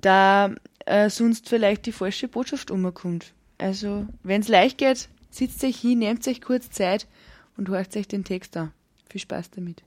da 0.01 0.55
äh, 0.87 1.11
sonst 1.11 1.51
vielleicht 1.51 1.85
die 1.85 1.93
falsche 1.93 2.29
Botschaft 2.29 2.71
umkommt. 2.71 3.35
Also, 3.59 4.07
wenn 4.23 4.41
es 4.41 4.49
leicht 4.49 4.79
geht, 4.79 5.11
sitzt 5.31 5.63
euch 5.65 5.81
hin, 5.81 5.99
nehmt 5.99 6.27
euch 6.27 6.41
kurz 6.41 6.71
Zeit 6.71 7.07
und 7.59 7.69
hört 7.69 7.95
euch 7.95 8.09
den 8.09 8.25
Text 8.25 8.57
an. 8.57 8.73
Viel 9.11 9.21
Spaß 9.21 9.51
damit. 9.51 9.83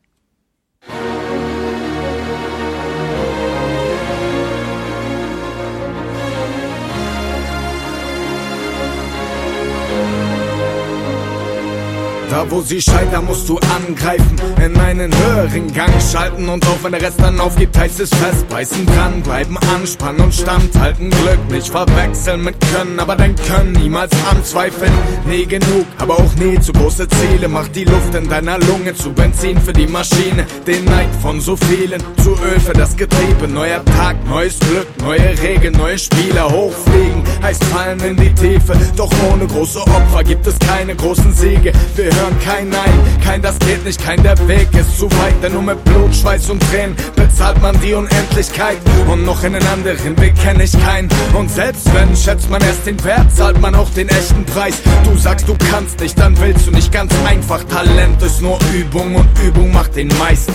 Da 12.31 12.49
wo 12.49 12.61
sie 12.61 12.81
scheitern, 12.81 13.25
musst 13.25 13.49
du 13.49 13.59
angreifen, 13.75 14.37
in 14.65 14.77
einen 14.79 15.11
höheren 15.13 15.73
Gang 15.73 15.91
schalten 16.01 16.47
und 16.47 16.65
auch 16.65 16.81
wenn 16.81 16.93
der 16.93 17.01
Rest 17.01 17.19
dann 17.19 17.37
aufgibt, 17.41 17.77
heißt 17.77 17.99
es 17.99 18.09
festbeißen, 18.09 18.85
dranbleiben, 18.85 19.57
anspannen 19.75 20.21
und 20.21 20.33
standhalten, 20.33 21.09
Glück 21.09 21.51
nicht 21.51 21.67
verwechseln 21.67 22.45
mit 22.45 22.55
Können, 22.73 22.97
aber 23.01 23.17
dein 23.17 23.35
Können 23.35 23.73
niemals 23.73 24.11
anzweifeln. 24.33 24.93
Nie 25.25 25.45
genug, 25.45 25.85
aber 25.97 26.13
auch 26.13 26.35
nie 26.35 26.57
zu 26.57 26.71
große 26.71 27.05
Ziele, 27.09 27.49
macht 27.49 27.75
die 27.75 27.83
Luft 27.83 28.15
in 28.15 28.29
deiner 28.29 28.57
Lunge 28.59 28.95
zu 28.95 29.11
Benzin 29.11 29.59
für 29.59 29.73
die 29.73 29.87
Maschine, 29.87 30.45
den 30.65 30.85
Neid 30.85 31.13
von 31.21 31.41
so 31.41 31.57
vielen, 31.57 32.01
zu 32.23 32.29
Öl 32.29 32.61
für 32.61 32.71
das 32.71 32.95
Getriebe, 32.95 33.49
neuer 33.49 33.83
Tag, 33.83 34.15
neues 34.29 34.57
Glück, 34.57 34.87
neue 35.01 35.37
Regeln, 35.41 35.73
neue 35.73 35.99
Spieler, 35.99 36.49
hochfliegen, 36.49 37.23
heißt 37.43 37.61
fallen 37.65 37.99
in 37.99 38.15
die 38.15 38.33
Tiefe, 38.35 38.71
doch 38.95 39.11
ohne 39.29 39.45
große 39.47 39.81
Opfer 39.81 40.23
gibt 40.23 40.47
es 40.47 40.57
keine 40.59 40.95
großen 40.95 41.33
Siege, 41.33 41.73
wir 41.97 42.05
hören 42.05 42.20
kein 42.43 42.69
Nein, 42.69 42.93
kein 43.23 43.41
das 43.41 43.57
geht 43.59 43.83
nicht, 43.85 44.03
kein 44.03 44.21
der 44.21 44.37
Weg 44.47 44.67
ist 44.73 44.97
zu 44.97 45.05
weit, 45.11 45.35
denn 45.41 45.53
nur 45.53 45.61
mit 45.61 45.83
Blut, 45.85 46.13
Schweiß 46.15 46.49
und 46.49 46.61
Tränen 46.69 46.95
bezahlt 47.15 47.61
man 47.61 47.79
die 47.81 47.93
Unendlichkeit 47.93 48.77
und 49.07 49.25
noch 49.25 49.43
in 49.43 49.53
den 49.53 49.65
anderen 49.67 50.19
Weg 50.19 50.35
kenne 50.35 50.63
ich 50.63 50.71
keinen 50.83 51.09
und 51.33 51.49
selbst 51.49 51.93
wenn 51.93 52.15
schätzt 52.15 52.49
man 52.49 52.61
erst 52.61 52.85
den 52.85 53.03
Wert, 53.03 53.35
zahlt 53.35 53.59
man 53.59 53.75
auch 53.75 53.89
den 53.91 54.09
echten 54.09 54.45
Preis. 54.45 54.75
Du 55.03 55.17
sagst 55.17 55.47
du 55.47 55.55
kannst 55.71 55.99
nicht, 55.99 56.19
dann 56.19 56.39
willst 56.39 56.67
du 56.67 56.71
nicht 56.71 56.91
ganz 56.91 57.13
einfach. 57.25 57.63
Talent 57.63 58.21
ist 58.21 58.41
nur 58.41 58.59
Übung 58.73 59.15
und 59.15 59.27
Übung 59.43 59.71
macht 59.71 59.95
den 59.95 60.09
Meister. 60.19 60.53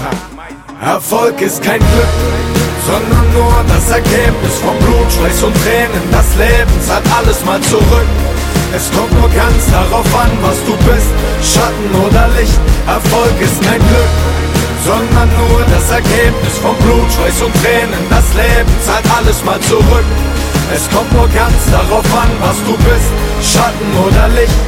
Erfolg 0.81 1.41
ist 1.41 1.63
kein 1.63 1.79
Glück, 1.79 2.15
sondern 2.87 3.33
nur 3.33 3.65
das 3.69 3.91
Ergebnis 3.91 4.59
von 4.63 4.77
Blut, 4.79 5.13
Schweiß 5.13 5.43
und 5.43 5.55
Tränen. 5.65 6.03
Das 6.13 6.37
Leben 6.37 6.83
zahlt 6.87 7.05
alles 7.17 7.45
mal 7.45 7.61
zurück. 7.63 8.26
Es 8.77 8.91
kommt 8.91 9.11
nur 9.15 9.31
ganz 9.31 9.71
darauf 9.73 10.05
an, 10.21 10.31
was 10.43 10.63
du 10.67 10.77
bist, 10.85 11.09
Schatten 11.41 11.89
oder 12.05 12.29
Licht. 12.37 12.61
Erfolg 12.87 13.33
ist 13.41 13.63
kein 13.63 13.81
Glück, 13.81 14.13
sondern 14.85 15.31
nur 15.33 15.65
das 15.73 15.91
Ergebnis 15.91 16.59
von 16.61 16.77
Blut, 16.85 17.11
Schweiß 17.11 17.41
und 17.41 17.55
Tränen. 17.65 18.05
Das 18.11 18.29
Leben 18.35 18.69
zahlt 18.85 19.07
alles 19.17 19.43
mal 19.45 19.59
zurück. 19.61 20.05
Es 20.75 20.91
kommt 20.91 21.11
nur 21.15 21.29
ganz 21.29 21.57
darauf 21.73 22.05
an, 22.21 22.31
was 22.45 22.57
du 22.69 22.77
bist, 22.85 23.11
Schatten 23.41 23.91
oder 23.97 24.29
Licht. 24.37 24.61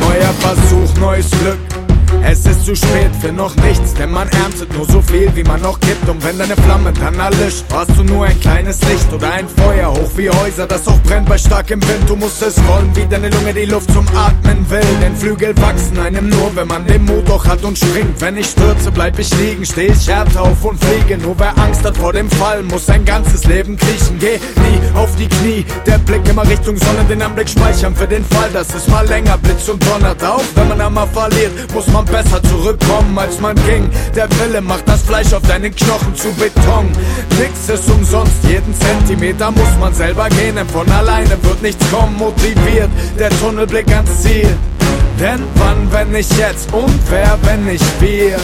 Neuer 0.00 0.34
Versuch, 0.40 0.90
neues 1.00 1.30
Glück. 1.30 1.73
Es 2.26 2.46
ist 2.46 2.64
zu 2.64 2.74
spät 2.74 3.10
für 3.20 3.32
noch 3.32 3.54
nichts, 3.56 3.92
denn 3.92 4.10
man 4.10 4.26
erntet 4.30 4.72
nur 4.72 4.86
so 4.86 5.02
viel, 5.02 5.30
wie 5.36 5.44
man 5.44 5.60
noch 5.60 5.78
gibt. 5.80 6.08
Und 6.08 6.24
wenn 6.24 6.38
deine 6.38 6.56
Flamme 6.56 6.90
dann 6.92 7.18
erlischt, 7.18 7.64
warst 7.68 7.90
du 7.98 8.02
nur 8.02 8.24
ein 8.24 8.40
kleines 8.40 8.80
Licht 8.88 9.12
oder 9.12 9.30
ein 9.30 9.46
Feuer 9.46 9.92
hoch 9.92 10.10
wie 10.16 10.30
Häuser, 10.30 10.66
das 10.66 10.88
auch 10.88 10.98
brennt 11.02 11.28
bei 11.28 11.36
starkem 11.36 11.82
Wind. 11.82 12.08
Du 12.08 12.16
musst 12.16 12.40
es 12.40 12.56
wollen, 12.66 12.90
wie 12.96 13.04
deine 13.04 13.28
Lunge 13.28 13.52
die 13.52 13.66
Luft 13.66 13.92
zum 13.92 14.06
Atmen 14.16 14.64
will. 14.70 14.80
Denn 15.02 15.14
Flügel 15.14 15.54
wachsen 15.58 15.98
einem 15.98 16.30
nur, 16.30 16.50
wenn 16.56 16.66
man 16.66 16.86
den 16.86 17.04
Mut 17.04 17.28
doch 17.28 17.46
hat 17.46 17.62
und 17.62 17.76
springt. 17.76 18.18
Wenn 18.20 18.38
ich 18.38 18.46
stürze, 18.46 18.90
bleib 18.90 19.18
ich 19.18 19.30
liegen, 19.38 19.66
steh 19.66 19.88
ich 19.88 20.08
härter 20.08 20.42
auf 20.42 20.64
und 20.64 20.82
fliege. 20.82 21.18
Nur 21.18 21.38
wer 21.38 21.56
Angst 21.58 21.84
hat 21.84 21.98
vor 21.98 22.14
dem 22.14 22.30
Fall, 22.30 22.62
muss 22.62 22.86
sein 22.86 23.04
ganzes 23.04 23.44
Leben 23.44 23.76
kriechen. 23.76 24.18
Geh 24.18 24.38
nie 24.38 24.98
auf 24.98 25.14
die 25.16 25.28
Knie, 25.28 25.66
der 25.86 25.98
Blick 25.98 26.26
immer 26.26 26.48
Richtung 26.48 26.78
Sonne, 26.78 27.04
den 27.06 27.20
Anblick 27.20 27.50
speichern 27.50 27.94
für 27.94 28.06
den 28.06 28.24
Fall, 28.24 28.50
dass 28.50 28.74
es 28.74 28.88
mal 28.88 29.06
länger 29.06 29.36
blitzt 29.36 29.68
und 29.68 29.84
donnert. 29.86 30.24
Auch 30.24 30.42
wenn 30.54 30.68
man 30.68 30.80
einmal 30.80 31.06
verliert, 31.08 31.52
muss 31.74 31.86
man 31.88 32.06
besser 32.14 32.40
zurückkommen, 32.44 33.18
als 33.18 33.40
man 33.40 33.56
ging. 33.66 33.90
Der 34.14 34.28
Wille 34.38 34.60
macht 34.60 34.88
das 34.88 35.02
Fleisch 35.02 35.32
auf 35.32 35.42
deinen 35.48 35.74
Knochen 35.74 36.14
zu 36.14 36.28
Beton. 36.34 36.86
Nix 37.40 37.68
ist 37.68 37.90
umsonst, 37.90 38.44
jeden 38.48 38.72
Zentimeter 38.72 39.50
muss 39.50 39.74
man 39.80 39.92
selber 39.92 40.28
gehen, 40.28 40.54
denn 40.54 40.68
von 40.68 40.88
alleine 40.92 41.36
wird 41.42 41.60
nichts 41.60 41.84
kommen. 41.90 42.16
Motiviert, 42.16 42.90
der 43.18 43.30
Tunnelblick 43.40 43.88
ans 43.88 44.22
Ziel. 44.22 44.56
Denn 45.18 45.42
wann, 45.56 45.90
wenn 45.90 46.12
nicht 46.12 46.32
jetzt 46.38 46.72
und 46.72 47.00
wer, 47.10 47.36
wenn 47.42 47.64
nicht 47.64 48.00
wir? 48.00 48.36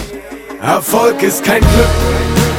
Erfolg 0.61 1.23
ist 1.23 1.45
kein 1.45 1.61
Glück, 1.61 1.97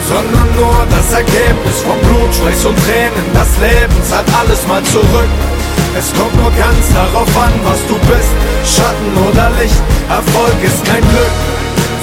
sondern 0.07 0.47
nur 0.55 0.87
das 0.91 1.11
Ergebnis 1.11 1.77
von 1.85 1.99
Blut, 2.07 2.33
Schweiß 2.35 2.65
und 2.65 2.77
Tränen. 2.85 3.25
Das 3.33 3.49
Leben 3.57 3.97
zahlt 4.09 4.27
alles 4.39 4.65
mal 4.65 4.83
zurück. 4.83 5.60
Es 5.97 6.13
kommt 6.13 6.35
nur 6.35 6.51
ganz 6.51 6.93
darauf 6.93 7.27
an, 7.37 7.53
was 7.63 7.79
du 7.87 7.95
bist, 8.07 8.31
Schatten 8.63 9.11
oder 9.27 9.49
Licht. 9.61 9.81
Erfolg 10.09 10.55
ist 10.63 10.83
kein 10.85 11.01
Glück, 11.01 11.35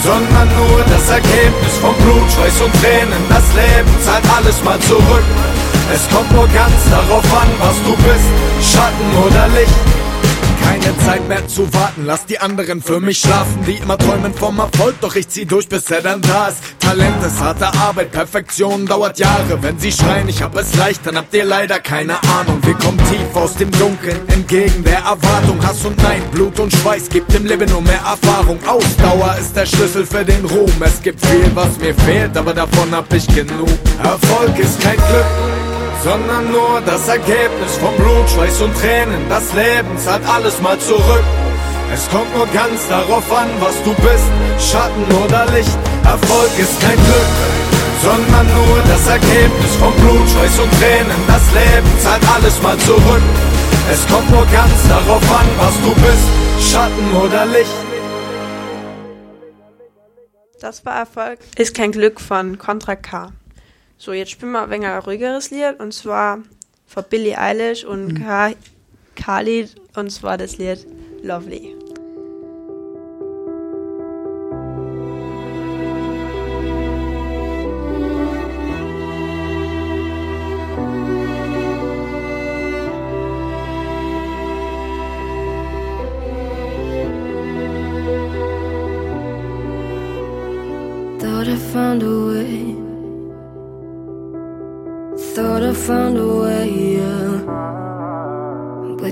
sondern 0.05 0.49
nur 0.57 0.85
das 0.85 1.09
Ergebnis 1.11 1.75
von 1.81 1.95
Blut, 2.05 2.31
Schweiß 2.31 2.61
und 2.61 2.73
Tränen. 2.83 3.23
Das 3.29 3.49
Leben 3.57 3.91
zahlt 4.05 4.25
alles 4.37 4.63
mal 4.63 4.79
zurück. 4.81 5.25
Es 5.93 6.07
kommt 6.15 6.31
nur 6.33 6.47
ganz 6.49 6.77
darauf 6.91 7.25
an, 7.33 7.49
was 7.61 7.77
du 7.83 7.97
bist, 7.97 8.29
Schatten 8.61 9.11
oder 9.25 9.49
Licht. 9.59 9.98
Keine 10.81 10.99
Zeit 10.99 11.29
mehr 11.29 11.47
zu 11.49 11.73
warten, 11.75 12.05
lass 12.07 12.25
die 12.27 12.39
anderen 12.39 12.81
für 12.81 13.01
mich 13.01 13.19
schlafen, 13.19 13.65
die 13.67 13.75
immer 13.75 13.99
träumen 13.99 14.33
vom 14.33 14.59
Erfolg, 14.59 14.95
doch 15.01 15.17
ich 15.17 15.29
zieh 15.29 15.45
durch, 15.45 15.69
bis 15.69 15.91
er 15.91 16.03
dann 16.03 16.21
da 16.21 16.49
ist. 16.49 16.59
Talent 16.79 17.25
ist 17.25 17.41
harte 17.41 17.67
Arbeit, 17.67 18.13
Perfektion 18.13 18.87
dauert 18.87 19.19
Jahre. 19.19 19.61
Wenn 19.61 19.79
sie 19.79 19.91
schreien, 19.91 20.29
ich 20.29 20.41
hab 20.41 20.57
es 20.57 20.75
leicht, 20.77 21.05
dann 21.05 21.17
habt 21.17 21.35
ihr 21.35 21.45
leider 21.45 21.81
keine 21.81 22.15
Ahnung. 22.39 22.61
Wir 22.63 22.75
kommen 22.75 22.99
tief 23.11 23.35
aus 23.35 23.55
dem 23.55 23.71
Dunkeln, 23.73 24.21
entgegen 24.29 24.85
der 24.85 24.99
Erwartung. 24.99 25.59
Hass 25.67 25.85
und 25.85 26.01
Nein, 26.03 26.23
Blut 26.31 26.61
und 26.61 26.73
Schweiß 26.73 27.09
gibt 27.09 27.35
im 27.35 27.47
Leben 27.47 27.69
nur 27.71 27.83
mehr 27.83 28.01
Erfahrung. 28.01 28.59
Ausdauer 28.67 29.37
ist 29.41 29.57
der 29.57 29.67
Schlüssel 29.67 30.07
für 30.07 30.25
den 30.25 30.45
Ruhm. 30.45 30.73
Es 30.81 31.03
gibt 31.03 31.25
viel, 31.27 31.51
was 31.55 31.77
mir 31.79 31.95
fehlt, 31.95 32.37
aber 32.37 32.55
davon 32.55 32.93
hab 32.93 33.13
ich 33.13 33.27
genug. 33.27 33.69
Erfolg 34.03 34.59
ist 34.59 34.81
kein 34.81 34.97
Glück 34.97 35.68
sondern 36.03 36.51
nur 36.51 36.81
das 36.87 37.09
Ergebnis 37.09 37.77
von 37.81 37.95
Blut, 37.97 38.29
Schweiß 38.31 38.61
und 38.63 38.75
Tränen. 38.77 39.29
Das 39.29 39.53
Leben 39.53 39.97
zahlt 39.99 40.23
alles 40.29 40.61
mal 40.61 40.79
zurück. 40.79 41.25
Es 41.93 42.09
kommt 42.11 42.35
nur 42.37 42.47
ganz 42.49 42.87
darauf 42.89 43.33
an, 43.33 43.49
was 43.61 43.83
du 43.83 43.95
bist, 43.95 44.29
Schatten 44.59 45.05
oder 45.25 45.47
Licht. 45.53 45.77
Erfolg 46.05 46.51
ist 46.59 46.81
kein 46.81 46.97
Glück, 46.97 47.31
sondern 48.03 48.47
nur 48.47 48.83
das 48.87 49.09
Ergebnis 49.09 49.75
von 49.81 49.93
Blut, 49.95 50.29
Schweiß 50.29 50.59
und 50.61 50.71
Tränen. 50.79 51.21
Das 51.27 51.43
Leben 51.53 51.91
zahlt 52.01 52.23
alles 52.35 52.63
mal 52.63 52.77
zurück. 52.79 53.23
Es 53.91 54.07
kommt 54.07 54.31
nur 54.31 54.47
ganz 54.47 54.89
darauf 54.89 55.23
an, 55.33 55.47
was 55.59 55.75
du 55.83 55.95
bist, 55.95 56.71
Schatten 56.71 57.17
oder 57.25 57.47
Licht. 57.47 57.75
Das 60.61 60.85
war 60.85 60.99
Erfolg. 60.99 61.39
Ist 61.57 61.75
kein 61.75 61.93
Glück 61.93 62.21
von 62.21 62.59
Contra 62.59 62.97
K. 62.97 63.33
So, 64.01 64.13
jetzt 64.13 64.31
spielen 64.31 64.53
wir 64.53 64.63
ein 64.63 64.71
wenig 64.71 64.87
ein 64.87 65.01
ruhigeres 65.01 65.51
Lied 65.51 65.81
und 65.81 65.93
zwar 65.93 66.39
von 66.87 67.05
Billie 67.11 67.37
Eilish 67.37 67.85
und 67.85 68.15
Ka 68.15 68.53
Khalid 69.17 69.75
und 69.97 70.11
zwar 70.11 70.39
das 70.39 70.57
Lied 70.57 70.87
Lovely. 71.23 71.75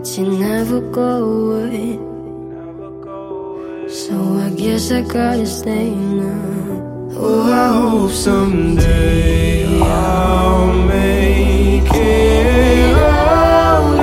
But 0.07 0.19
you 0.19 0.39
never 0.39 0.81
go 0.93 1.11
away. 1.35 1.99
So 3.89 4.15
I 4.39 4.51
guess 4.51 4.93
I 4.93 5.01
gotta 5.03 5.45
stay 5.45 5.91
now. 5.91 7.11
Oh, 7.17 7.51
I 7.51 7.67
hope 7.75 8.13
someday 8.13 9.67
I'll 9.83 10.73
make 10.87 11.91
it 11.93 12.95
out 12.95 13.99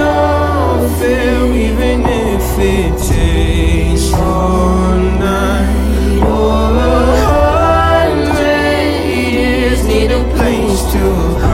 of 0.81 0.99
there, 0.99 1.45
even 1.67 2.01
if 2.03 2.59
it 2.59 2.97
takes 3.07 4.11
all 4.13 4.97
night 4.97 6.19
or 6.19 6.75
a 6.75 7.15
hundred 8.11 9.05
years. 9.07 9.79
Need 9.87 10.11
a 10.11 10.21
place 10.35 10.81
to 10.91 11.03
hide, 11.39 11.52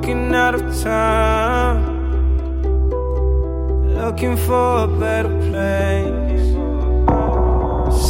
Walking 0.00 0.34
out 0.34 0.54
of 0.54 0.82
town, 0.82 1.99
looking 4.00 4.36
for 4.36 4.84
a 4.84 4.86
better 4.98 5.34
place. 5.48 6.48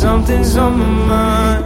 Something's 0.00 0.56
on 0.56 0.78
my 0.78 0.92
mind, 1.12 1.64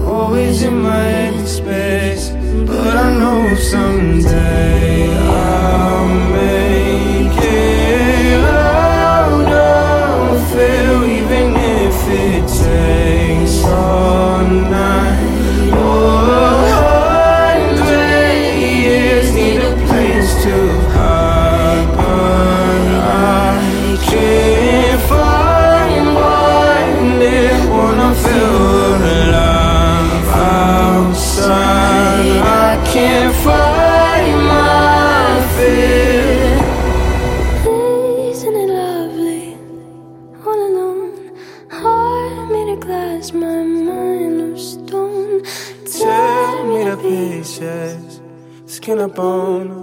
always 0.00 0.62
in 0.62 0.82
my 0.82 1.02
head 1.14 1.46
space. 1.46 2.30
But 2.66 2.96
I 2.96 3.08
know 3.20 3.54
someday 3.54 5.16
I'll 5.18 6.08
make 6.38 7.38
it 7.44 8.44
out 8.44 9.48
of 9.52 10.52
here, 10.52 11.04
even 11.18 11.48
if 11.80 11.98
it 12.26 12.44
takes 12.66 13.56
all 13.64 14.42
night 14.44 15.72
or 15.86 16.27
bone. 49.18 49.77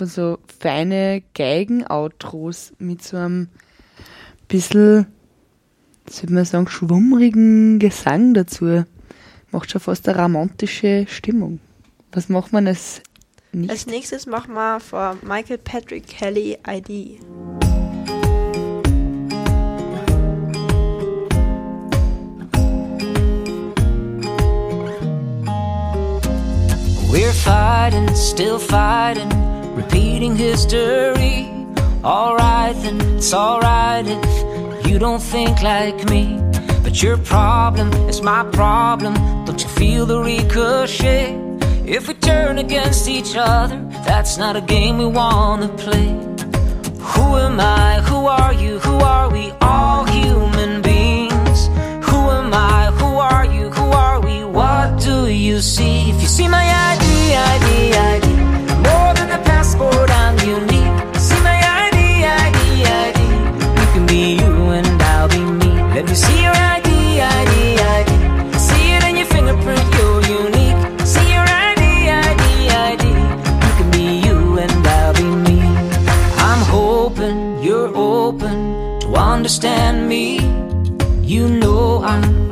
Von 0.00 0.08
so 0.08 0.38
feine 0.58 1.22
Geigen-Outros 1.34 2.72
mit 2.78 3.02
so 3.02 3.18
einem 3.18 3.48
bisschen, 4.48 5.04
sollte 6.08 6.32
man 6.32 6.46
sagen, 6.46 6.68
schwummrigen 6.68 7.78
Gesang 7.78 8.32
dazu. 8.32 8.86
Macht 9.50 9.70
schon 9.70 9.82
fast 9.82 10.08
eine 10.08 10.22
romantische 10.22 11.04
Stimmung. 11.06 11.60
Was 12.12 12.30
macht 12.30 12.50
man 12.50 12.66
als 12.66 13.02
nicht? 13.52 13.68
Als 13.68 13.84
nächstes 13.84 14.24
machen 14.24 14.54
wir 14.54 14.80
vor 14.80 15.18
Michael 15.20 15.58
Patrick 15.58 16.06
Kelly 16.06 16.56
ID. 16.66 17.20
We're 27.12 27.34
fighting, 27.34 28.08
still 28.16 28.58
fighting, 28.58 29.28
repeating 29.82 30.36
history. 30.36 31.48
Alright 32.04 32.76
then, 32.82 33.00
it's 33.16 33.32
alright 33.32 34.06
if 34.06 34.86
you 34.86 34.98
don't 34.98 35.22
think 35.22 35.62
like 35.62 35.98
me. 36.10 36.24
But 36.84 37.02
your 37.02 37.16
problem 37.16 37.92
is 38.10 38.20
my 38.20 38.42
problem. 38.60 39.14
Don't 39.46 39.60
you 39.62 39.68
feel 39.68 40.04
the 40.06 40.20
ricochet? 40.20 41.26
If 41.96 42.08
we 42.08 42.14
turn 42.14 42.58
against 42.58 43.08
each 43.08 43.32
other, 43.36 43.78
that's 44.08 44.36
not 44.36 44.54
a 44.56 44.60
game 44.60 44.98
we 44.98 45.06
wanna 45.06 45.68
play. 45.84 46.10
Who 47.12 47.26
am 47.46 47.58
I? 47.60 48.00
Who 48.08 48.18
are 48.26 48.52
you? 48.52 48.78
Who 48.80 48.96
are 49.16 49.28
we? 49.30 49.44
All 49.62 50.04
human 50.04 50.82
beings. 50.82 51.58
Who 52.08 52.20
am 52.38 52.52
I? 52.52 52.80
Who 53.00 53.10
are 53.32 53.46
you? 53.56 53.70
Who 53.70 53.86
are 54.06 54.20
we? 54.20 54.44
What 54.44 55.00
do 55.00 55.16
you 55.28 55.60
see? 55.60 56.10
If 56.10 56.20
you 56.22 56.28
see 56.28 56.48
my 56.48 56.69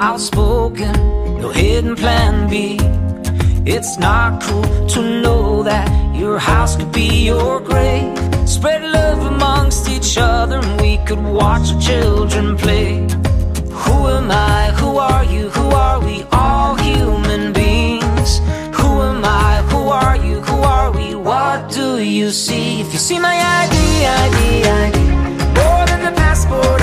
outspoken, 0.01 0.93
no 1.41 1.49
hidden 1.49 1.97
plan 1.97 2.49
B. 2.49 2.79
It's 3.67 3.99
not 3.99 4.43
cool 4.43 4.87
to 4.89 5.21
know 5.23 5.63
that 5.63 5.89
your 6.15 6.39
house 6.39 6.77
could 6.77 6.93
be 6.93 7.25
your 7.25 7.61
grave. 7.61 8.17
Spread 8.49 8.83
love 8.83 9.27
amongst 9.27 9.89
each 9.89 10.17
other 10.19 10.59
and 10.59 10.81
we 10.81 10.99
could 11.07 11.23
watch 11.23 11.73
our 11.73 11.81
children 11.81 12.57
play. 12.57 13.07
Who 13.83 14.07
am 14.09 14.31
I? 14.31 14.73
Who 14.81 14.97
are 14.99 15.25
you? 15.25 15.51
Who 15.51 15.69
are 15.71 16.01
we? 16.01 16.25
All 16.33 16.77
human 16.77 17.53
beings. 17.53 18.39
Who 18.79 18.91
am 19.11 19.25
I? 19.25 19.63
Who 19.71 19.89
are 19.89 20.17
you? 20.17 20.41
Who 20.41 20.57
are 20.63 20.91
we? 20.91 21.15
What 21.15 21.71
do 21.71 21.99
you 22.03 22.31
see? 22.31 22.81
If 22.81 22.93
you 22.93 22.99
see 22.99 23.19
my 23.19 23.35
ID, 23.35 23.77
ID, 24.07 24.65
ID, 24.65 24.99
more 25.59 25.85
than 25.87 26.13
a 26.13 26.17
passport, 26.17 26.78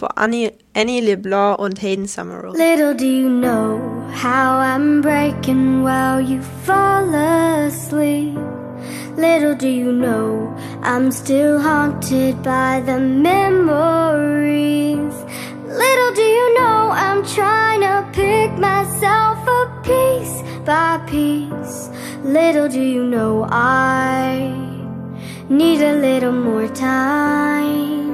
You 0.00 0.08
Annie, 0.16 0.52
Annie 0.74 1.00
LeBlanc 1.00 1.58
und 1.58 1.82
Hayden 1.82 2.06
Summerall. 2.06 2.52
Little 2.52 2.94
do 2.94 3.06
you 3.06 3.28
know 3.28 3.80
how 4.12 4.58
I'm 4.58 5.00
breaking 5.00 5.82
while 5.82 6.20
you 6.20 6.40
fall 6.64 7.12
asleep. 7.14 8.38
Little 9.16 9.56
do 9.56 9.68
you 9.68 9.92
know 9.92 10.54
I'm 10.82 11.10
still 11.10 11.58
haunted 11.60 12.42
by 12.44 12.80
the 12.86 13.00
memories. 13.00 13.34
Little 15.66 16.12
do 16.14 16.22
you 16.22 16.54
know 16.54 16.90
I'm 16.92 17.24
trying 17.24 17.80
to 17.80 18.06
pick 18.12 18.56
myself 18.58 19.38
up 19.48 19.82
piece 19.82 20.42
by 20.64 20.98
piece. 21.08 21.90
Little 22.22 22.68
do 22.68 22.80
you 22.80 23.02
know 23.04 23.46
I 23.50 24.54
need 25.48 25.82
a 25.82 25.94
little 25.94 26.32
more 26.32 26.68
time. 26.68 28.07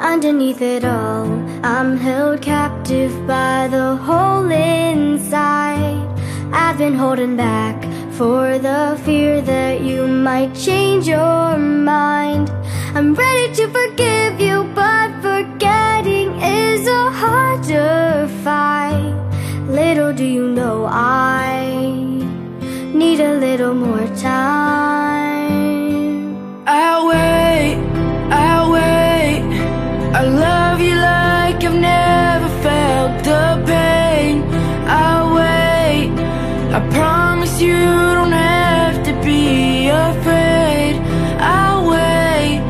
Underneath 0.00 0.62
it 0.62 0.84
all, 0.84 1.26
I'm 1.64 1.96
held 1.96 2.40
captive 2.40 3.10
by 3.26 3.66
the 3.68 3.96
hole 3.96 4.48
inside. 4.48 6.06
I've 6.52 6.78
been 6.78 6.94
holding 6.94 7.36
back 7.36 7.82
for 8.12 8.58
the 8.58 8.96
fear 9.04 9.40
that 9.42 9.80
you 9.80 10.06
might 10.06 10.54
change 10.54 11.08
your 11.08 11.58
mind. 11.58 12.48
I'm 12.94 13.12
ready 13.12 13.52
to 13.54 13.66
forgive 13.66 14.40
you, 14.40 14.70
but 14.72 15.10
forgetting 15.20 16.40
is 16.42 16.86
a 16.86 17.10
harder 17.10 18.28
fight. 18.44 19.16
Little 19.68 20.12
do 20.12 20.24
you 20.24 20.46
know 20.48 20.86
I 20.88 21.74
need 22.94 23.18
a 23.18 23.34
little 23.34 23.74
more 23.74 24.06
time. 24.16 25.58
I'll 26.68 27.08
wait. 27.08 27.87
I 30.14 30.22
love 30.22 30.80
you 30.80 30.94
like 30.94 31.62
I've 31.62 31.74
never 31.74 32.48
felt 32.62 33.24
the 33.24 33.62
pain. 33.66 34.42
I'll 34.86 35.34
wait. 35.34 36.10
I 36.76 36.80
promise 36.90 37.60
you 37.60 37.76
don't 37.76 38.32
have 38.32 39.04
to 39.04 39.12
be 39.22 39.88
afraid. 39.88 40.96
I'll 41.38 41.90
wait. 41.90 42.60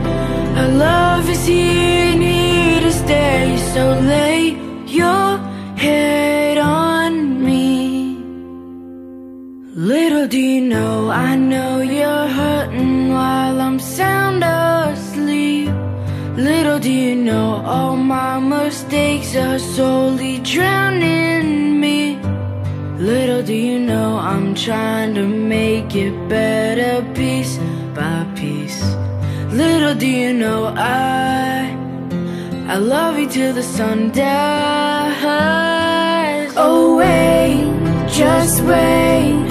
Our 0.58 0.68
love 0.68 1.28
is 1.30 1.46
here 1.46 2.12
and 2.12 2.82
to 2.82 2.92
stay. 2.92 3.56
So 3.72 3.82
lay 4.00 4.56
your 4.86 5.38
head 5.76 6.58
on 6.58 7.44
me. 7.44 8.16
Little 9.76 10.26
do 10.26 10.38
you 10.38 10.60
know, 10.62 11.08
I 11.10 11.36
know 11.36 11.80
you're 11.80 12.28
hurting 12.40 13.12
while 13.12 13.60
I'm 13.60 13.78
sound 13.78 14.42
asleep. 14.42 14.77
Little 16.38 16.78
do 16.78 16.92
you 16.92 17.16
know, 17.16 17.62
all 17.66 17.96
my 17.96 18.38
mistakes 18.38 19.34
are 19.34 19.58
slowly 19.58 20.38
drowning 20.38 21.80
me. 21.80 22.16
Little 22.96 23.42
do 23.42 23.52
you 23.52 23.80
know, 23.80 24.18
I'm 24.18 24.54
trying 24.54 25.16
to 25.16 25.26
make 25.26 25.96
it 25.96 26.14
better 26.28 27.02
piece 27.12 27.58
by 27.92 28.24
piece. 28.36 28.80
Little 29.50 29.96
do 29.96 30.06
you 30.06 30.32
know, 30.32 30.72
I 30.76 31.76
I 32.68 32.76
love 32.76 33.18
you 33.18 33.28
till 33.28 33.52
the 33.52 33.64
sun 33.64 34.12
dies. 34.12 35.26
Oh, 36.56 36.98
wait, 36.98 37.66
just 38.12 38.62
wait. 38.62 39.48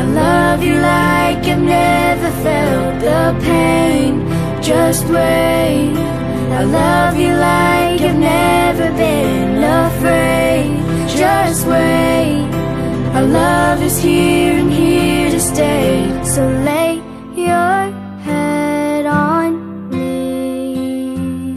I 0.00 0.02
love 0.22 0.60
you 0.60 0.74
like 0.74 1.46
I've 1.46 1.62
never 1.62 2.30
felt 2.42 3.00
the 3.00 3.32
pain. 3.46 4.26
Just 4.60 5.06
wait. 5.06 6.15
I 6.48 6.64
love 6.64 7.16
you 7.18 7.32
like 7.34 8.00
I've 8.00 8.18
never 8.18 8.90
been 8.96 9.62
afraid. 9.62 10.76
Just 11.08 11.66
wait. 11.66 12.48
Our 13.14 13.24
love 13.24 13.82
is 13.82 13.98
here 13.98 14.54
and 14.58 14.70
here 14.70 15.30
to 15.30 15.40
stay. 15.40 16.08
So 16.24 16.46
lay 16.46 17.02
your 17.34 17.90
head 18.28 19.06
on 19.06 19.88
me. 19.90 21.56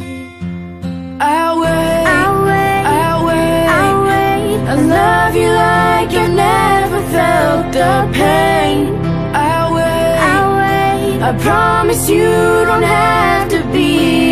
I'll 1.19 1.59
wait, 1.59 2.05
I'll 2.17 2.45
wait, 2.45 2.83
I'll 2.99 3.25
wait, 3.25 3.65
I'll 3.79 4.01
wait. 4.03 4.59
I 4.67 4.75
love 4.97 5.35
you 5.35 5.49
like 5.49 6.11
I've 6.23 6.33
never 6.33 7.01
felt 7.11 7.73
the 7.73 8.09
pain. 8.13 8.95
I'll 9.35 9.73
wait, 9.75 10.17
I'll 10.33 10.51
wait. 10.57 11.21
I 11.21 11.37
promise 11.43 12.09
you 12.09 12.29
don't 12.65 12.83
have 12.83 13.48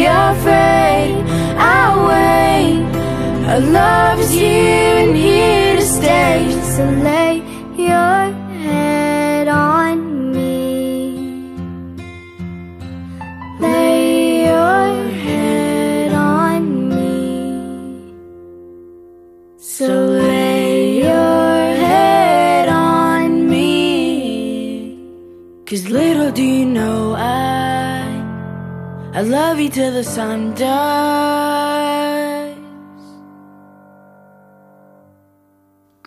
afraid. 0.08 1.16
I'll 1.58 2.00
wait. 2.08 2.82
Our 3.50 3.60
love 3.60 4.20
is 4.20 4.32
here 4.32 4.98
and 5.04 5.16
here 5.16 5.76
to 5.76 5.82
stay. 5.82 6.40
So 6.76 6.84
lay 7.10 7.34
your 7.78 8.20
head 8.66 9.48
on 9.48 10.32
me. 10.32 11.56
Lay 13.60 14.46
your 14.46 14.88
head 15.26 16.12
on 16.14 16.90
me. 16.90 17.18
So 19.58 19.88
lay 19.88 21.00
your 21.00 21.58
head 21.86 22.70
on 22.70 23.50
me. 23.50 25.00
Cause 25.66 25.90
little 25.90 26.32
do 26.32 26.44
you 26.44 26.66
know 26.66 27.16
I 27.16 27.57
I 29.18 29.22
love 29.22 29.60
you 29.60 29.70
till 29.70 29.92
the 29.92 30.04
sun 30.04 30.54
dies. 30.54 30.68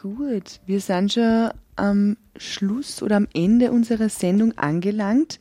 Gut, 0.00 0.60
wir 0.64 0.80
sind 0.80 1.14
schon 1.14 1.50
am 1.74 2.16
Schluss 2.36 3.02
oder 3.02 3.16
am 3.16 3.26
Ende 3.34 3.72
unserer 3.72 4.08
Sendung 4.08 4.56
angelangt. 4.56 5.40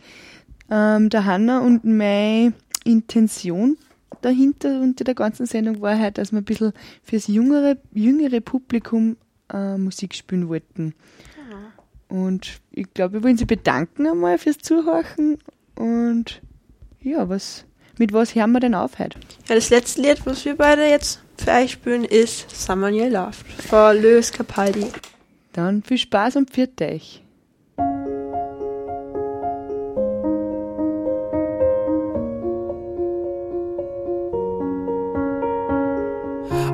Ähm, 0.72 1.09
der 1.09 1.26
Hanna 1.26 1.59
und 1.59 1.86
meine 1.86 2.53
Intention 2.86 3.78
dahinter 4.22 4.82
unter 4.82 5.03
der 5.03 5.13
ganzen 5.13 5.45
Sendung 5.45 5.80
war 5.80 5.99
halt, 5.99 6.17
dass 6.17 6.32
wir 6.32 6.39
ein 6.39 6.45
bisschen 6.45 6.74
fürs 7.03 7.28
jüngere, 7.28 7.78
jüngere 7.93 8.41
Publikum 8.41 9.15
äh, 9.53 9.78
Musik 9.78 10.15
spielen 10.15 10.49
wollten. 10.49 10.95
Und 12.07 12.61
ich 12.72 12.91
glaube, 12.95 13.13
wir 13.13 13.24
wollen 13.24 13.38
Sie 13.38 13.45
bedanken 13.45 14.07
einmal 14.07 14.39
fürs 14.39 14.57
Zuhören. 14.57 15.38
Und 15.76 16.41
ja, 17.02 17.30
was, 17.30 17.66
mit 17.97 18.14
was 18.14 18.36
hören 18.36 18.52
wir 18.52 18.60
denn 18.60 18.76
auf 18.76 19.00
heute? 19.00 19.20
Ja, 19.47 19.56
das 19.56 19.70
letzte 19.70 20.02
Lied, 20.02 20.26
was 20.26 20.45
wir 20.45 20.56
beide 20.56 20.86
jetzt 20.86 21.22
für 21.38 21.52
euch 21.52 21.72
spielen, 21.72 22.04
ist 22.04 22.50
Someone 22.50 22.95
You 22.95 23.10
Loved 23.10 23.45
von 23.70 24.02
Lewis 24.02 24.32
Capaldi. 24.32 24.88
Dann 25.54 25.84
viel 25.84 25.97
Spaß 25.97 26.36
und 26.36 26.50
pfiat 26.50 26.82
euch. 26.82 27.24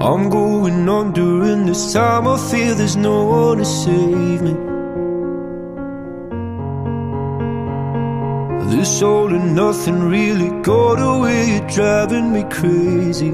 I'm 0.01 0.29
going 0.29 0.87
on 0.87 1.13
during 1.13 1.65
this 1.65 1.93
time. 1.93 2.27
I 2.27 2.37
feel 2.37 2.75
there's 2.75 2.95
no 2.95 3.25
one 3.25 3.57
to 3.57 3.65
save 3.65 4.43
me. 4.43 4.74
This 8.75 9.01
all 9.01 9.33
and 9.33 9.55
nothing 9.55 10.03
really 10.03 10.49
got 10.61 10.99
away, 10.99 11.65
driving 11.73 12.33
me 12.33 12.43
crazy. 12.51 13.33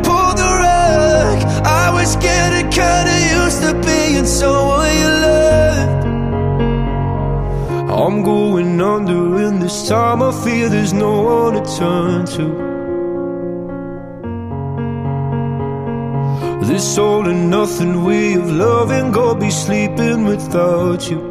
Was 2.01 2.15
getting 2.15 2.67
kinda 2.71 3.15
used 3.41 3.61
to 3.61 3.73
being 3.85 4.25
someone 4.25 4.91
you 5.01 5.11
loved. 5.25 6.03
I'm 8.01 8.23
going 8.23 8.81
under, 8.81 9.37
and 9.45 9.61
this 9.61 9.87
time 9.87 10.23
I 10.23 10.31
feel 10.43 10.67
there's 10.69 10.93
no 10.93 11.13
one 11.21 11.53
to 11.57 11.63
turn 11.77 12.25
to. 12.37 12.45
This 16.65 16.97
all 16.97 17.27
and 17.29 17.51
nothing 17.51 18.03
way 18.03 18.33
of 18.33 18.49
loving, 18.49 19.11
go 19.11 19.35
be 19.35 19.51
sleeping 19.51 20.25
without 20.25 21.07
you. 21.11 21.30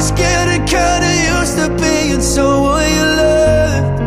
was 0.00 0.08
scared 0.08 0.48
and 0.48 0.66
kinda 0.66 1.10
used 1.34 1.56
to 1.58 1.66
being 1.82 2.22
someone 2.22 2.88
you 2.96 3.06
loved. 3.20 4.00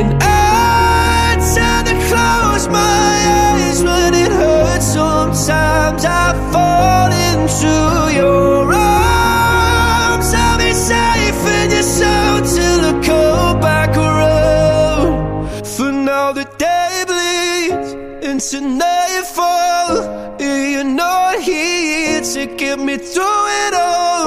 And 0.00 0.10
I 0.22 1.36
tend 1.54 1.84
to 1.90 1.96
close 2.08 2.64
my 2.80 3.10
eyes 3.40 3.78
when 3.88 4.12
it 4.24 4.32
hurts. 4.40 4.86
Sometimes 4.98 6.02
I 6.04 6.26
fall 6.52 7.10
into 7.28 7.74
your 8.20 8.64
arms. 8.72 10.28
I'll 10.44 10.58
be 10.58 10.72
safe 10.90 11.42
in 11.58 11.66
your 11.76 11.88
soul 11.98 12.36
till 12.54 12.80
I 12.90 12.92
come 13.08 13.60
back 13.68 13.92
around. 14.08 15.12
For 15.74 15.90
now 16.10 16.32
the 16.40 16.46
day 16.66 16.92
bleeds 17.10 17.90
into 18.28 18.56
nightfall. 18.84 19.92
And 20.46 20.62
you're 20.72 20.92
not 21.04 21.34
here 21.48 22.20
to 22.34 22.42
get 22.60 22.78
me 22.78 22.96
through 23.12 23.44
it 23.64 23.74
all. 23.84 23.99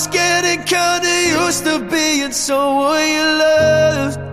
was 0.00 0.06
getting 0.06 0.62
kinda 0.64 1.44
used 1.44 1.64
to 1.64 1.78
being 1.90 2.32
someone 2.32 3.06
you 3.06 3.24
loved. 3.42 4.29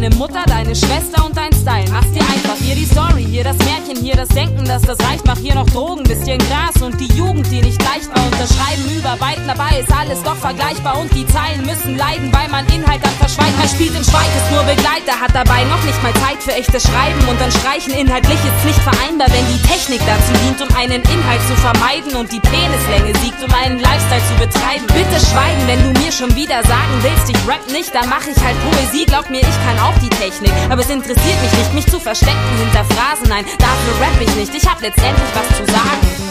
Deine 0.00 0.14
Mutter, 0.14 0.44
deine 0.46 0.76
Schwester 0.76 1.26
und 1.26 1.36
dein 1.36 1.52
Style. 1.52 1.90
Mach's 1.90 2.12
dir 2.12 2.20
einfach. 2.20 2.54
Hier 2.54 2.76
die 2.76 2.84
Story, 2.84 3.24
hier 3.24 3.42
das 3.42 3.56
Märchen, 3.58 3.96
hier 4.00 4.14
das 4.14 4.28
Denken, 4.28 4.64
dass 4.64 4.82
das 4.82 4.96
reicht. 5.00 5.26
Mach 5.26 5.36
hier 5.36 5.56
noch 5.56 5.68
Drogen, 5.70 6.04
alles 10.08 10.22
doch 10.22 10.36
vergleichbar. 10.36 10.98
Und 10.98 11.12
die 11.12 11.26
Zeilen 11.26 11.64
müssen 11.66 11.96
leiden, 11.96 12.32
weil 12.32 12.48
man 12.48 12.64
Inhalt 12.72 13.04
dann 13.04 13.12
verschweigt. 13.20 13.56
Man 13.58 13.68
spielt 13.68 13.94
im 13.94 14.04
Schweig, 14.04 14.28
ist 14.32 14.50
nur 14.50 14.64
Begleiter, 14.64 15.20
hat 15.20 15.34
dabei 15.34 15.64
noch 15.64 15.82
nicht 15.84 16.00
mal 16.02 16.14
Zeit 16.24 16.40
für 16.40 16.52
echtes 16.52 16.82
Schreiben. 16.88 17.20
Und 17.28 17.40
dann 17.40 17.52
streichen 17.52 17.92
inhaltlich 17.92 18.40
ist 18.40 18.64
nicht 18.64 18.80
vereinbar, 18.80 19.28
wenn 19.28 19.44
die 19.52 19.60
Technik 19.68 20.00
dazu 20.08 20.32
dient, 20.44 20.60
um 20.64 20.70
einen 20.76 21.02
Inhalt 21.04 21.42
zu 21.46 21.54
vermeiden 21.56 22.16
und 22.16 22.32
die 22.32 22.40
Penislänge 22.40 23.12
siegt, 23.20 23.42
um 23.44 23.52
einen 23.52 23.80
Lifestyle 23.80 24.24
zu 24.24 24.34
betreiben. 24.40 24.86
Bitte 24.88 25.18
schweigen, 25.20 25.62
wenn 25.68 25.80
du 25.84 26.00
mir 26.00 26.12
schon 26.12 26.34
wieder 26.34 26.64
sagen 26.64 26.94
willst, 27.04 27.28
ich 27.28 27.40
rap 27.44 27.64
nicht, 27.68 27.94
dann 27.94 28.08
mach 28.08 28.24
ich 28.24 28.38
halt 28.40 28.56
Poesie. 28.64 29.04
Glaub 29.04 29.28
mir, 29.28 29.44
ich 29.44 29.58
kann 29.64 29.76
auch 29.84 29.96
die 30.00 30.12
Technik, 30.16 30.52
aber 30.70 30.80
es 30.80 30.90
interessiert 30.90 31.38
mich 31.44 31.52
nicht, 31.52 31.74
mich 31.74 31.86
zu 31.86 32.00
verstecken 32.00 32.48
hinter 32.56 32.84
Phrasen. 32.96 33.28
Nein, 33.28 33.44
dafür 33.60 33.94
rap 34.00 34.16
ich 34.20 34.32
nicht, 34.36 34.54
ich 34.54 34.64
hab 34.64 34.80
letztendlich 34.80 35.28
was 35.36 35.48
zu 35.56 35.64
sagen. 35.68 36.28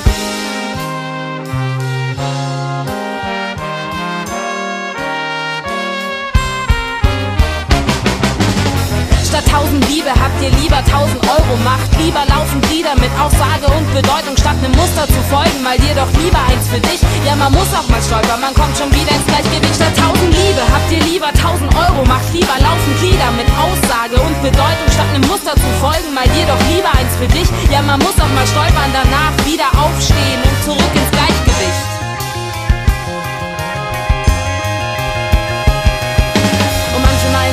Liebe 9.98 10.14
habt 10.14 10.38
ihr 10.46 10.54
lieber 10.62 10.78
tausend 10.86 11.18
Euro 11.26 11.58
Macht. 11.66 11.90
Lieber 11.98 12.22
laufen 12.30 12.62
Glieder 12.70 12.94
mit 13.02 13.10
Aussage 13.18 13.66
und 13.66 13.82
Bedeutung, 13.98 14.38
statt 14.38 14.54
einem 14.62 14.70
Muster 14.78 15.10
zu 15.10 15.18
folgen. 15.26 15.58
Mal 15.66 15.74
dir 15.82 15.98
doch 15.98 16.12
lieber 16.22 16.38
eins 16.38 16.70
für 16.70 16.78
dich. 16.78 17.02
Ja, 17.26 17.34
man 17.34 17.50
muss 17.50 17.74
auch 17.74 17.90
mal 17.90 17.98
stolpern, 17.98 18.38
man 18.38 18.54
kommt 18.54 18.78
schon 18.78 18.94
wieder 18.94 19.10
ins 19.10 19.26
Gleichgewicht. 19.26 19.74
Statt 19.74 19.98
tausend 19.98 20.30
Liebe 20.30 20.62
habt 20.70 20.86
ihr 20.94 21.02
lieber 21.02 21.34
tausend 21.34 21.74
Euro 21.74 22.06
Macht. 22.06 22.30
Lieber 22.30 22.62
laufen 22.62 22.94
Glieder 23.02 23.34
mit 23.42 23.50
Aussage 23.58 24.22
und 24.22 24.38
Bedeutung, 24.46 24.86
statt 24.94 25.10
einem 25.10 25.26
Muster 25.26 25.58
zu 25.58 25.70
folgen. 25.82 26.14
Mal 26.14 26.30
dir 26.30 26.46
doch 26.46 26.62
lieber 26.70 26.94
eins 26.94 27.18
für 27.18 27.30
dich. 27.34 27.50
Ja, 27.74 27.82
man 27.82 27.98
muss 27.98 28.14
auch 28.22 28.30
mal 28.38 28.46
stolpern, 28.46 28.94
danach 28.94 29.34
wieder 29.50 29.66
aufstehen 29.82 30.46
und 30.46 30.58
zurück 30.62 30.94
ins 30.94 31.10
Gleichgewicht. 31.10 31.87